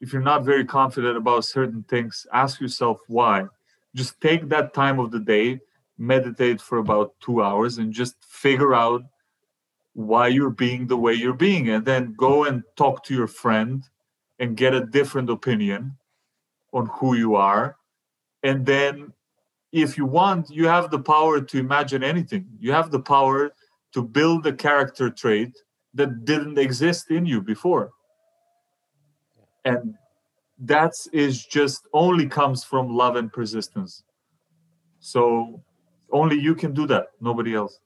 [0.00, 3.46] if you're not very confident about certain things ask yourself why.
[3.94, 5.60] Just take that time of the day
[5.98, 9.02] meditate for about two hours and just figure out
[9.94, 13.84] why you're being the way you're being and then go and talk to your friend
[14.38, 15.96] and get a different opinion
[16.72, 17.76] on who you are.
[18.42, 19.12] And then
[19.70, 22.46] if you want you have the power to imagine anything.
[22.58, 23.54] You have the power
[23.92, 25.56] to build a character trait
[25.94, 27.92] that didn't exist in you before
[29.64, 29.94] and
[30.58, 34.04] that is just only comes from love and persistence
[35.00, 35.60] so
[36.10, 37.80] only you can do that nobody else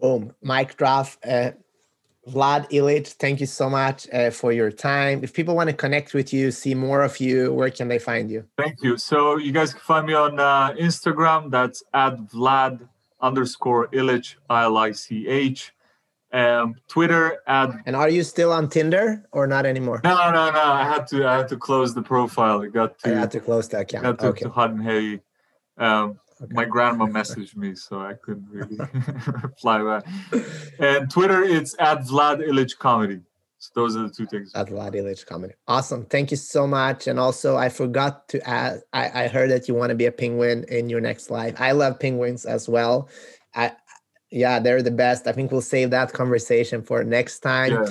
[0.00, 1.50] boom mike drop uh,
[2.28, 5.20] Vlad Ilich, thank you so much uh, for your time.
[5.22, 8.28] If people want to connect with you, see more of you, where can they find
[8.28, 8.44] you?
[8.58, 8.96] Thank you.
[8.98, 11.52] So you guys can find me on uh, Instagram.
[11.52, 12.88] That's at Vlad
[13.20, 15.72] underscore Ilich, I L I C H.
[16.36, 17.70] Um, Twitter at.
[17.86, 20.00] And are you still on Tinder or not anymore?
[20.04, 20.62] No, no, no.
[20.62, 21.26] I had to.
[21.26, 22.60] I had to close the profile.
[22.62, 23.16] It got to.
[23.16, 24.04] I had to close the account.
[24.04, 24.42] Got to, okay.
[24.42, 25.20] to hot and heavy.
[25.78, 26.52] Um, Okay.
[26.52, 28.76] My grandma messaged me, so I couldn't really
[29.42, 30.04] reply back.
[30.78, 33.22] And Twitter, it's at Vlad Ilich Comedy.
[33.58, 34.52] So those are the two things.
[34.54, 35.54] At Vlad Ilich Comedy.
[35.66, 36.04] Awesome.
[36.04, 37.06] Thank you so much.
[37.06, 40.12] And also, I forgot to add, I, I heard that you want to be a
[40.12, 41.54] penguin in your next life.
[41.58, 43.08] I love penguins as well.
[43.54, 43.72] I,
[44.30, 45.26] yeah, they're the best.
[45.26, 47.72] I think we'll save that conversation for next time.
[47.72, 47.86] Yeah.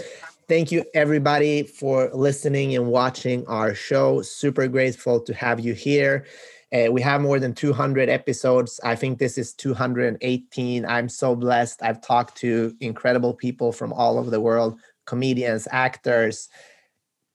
[0.47, 4.21] Thank you, everybody, for listening and watching our show.
[4.21, 6.25] Super grateful to have you here.
[6.71, 8.79] Uh, we have more than 200 episodes.
[8.83, 10.85] I think this is 218.
[10.85, 11.81] I'm so blessed.
[11.81, 16.49] I've talked to incredible people from all over the world comedians, actors,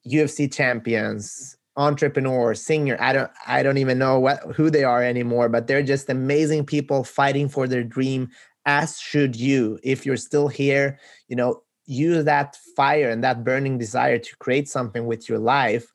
[0.06, 2.96] UFC champions, entrepreneurs, singer.
[3.00, 6.66] I don't I don't even know what who they are anymore, but they're just amazing
[6.66, 8.30] people fighting for their dream
[8.66, 9.78] as should you.
[9.82, 10.98] If you're still here,
[11.28, 15.92] you know, use that fire and that burning desire to create something with your life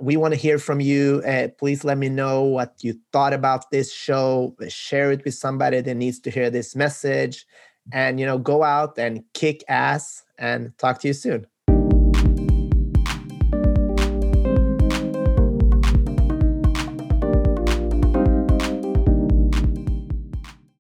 [0.00, 1.22] we want to hear from you.
[1.26, 4.54] Uh, please let me know what you thought about this show.
[4.68, 7.46] Share it with somebody that needs to hear this message.
[7.92, 11.46] And, you know, go out and kick ass and talk to you soon.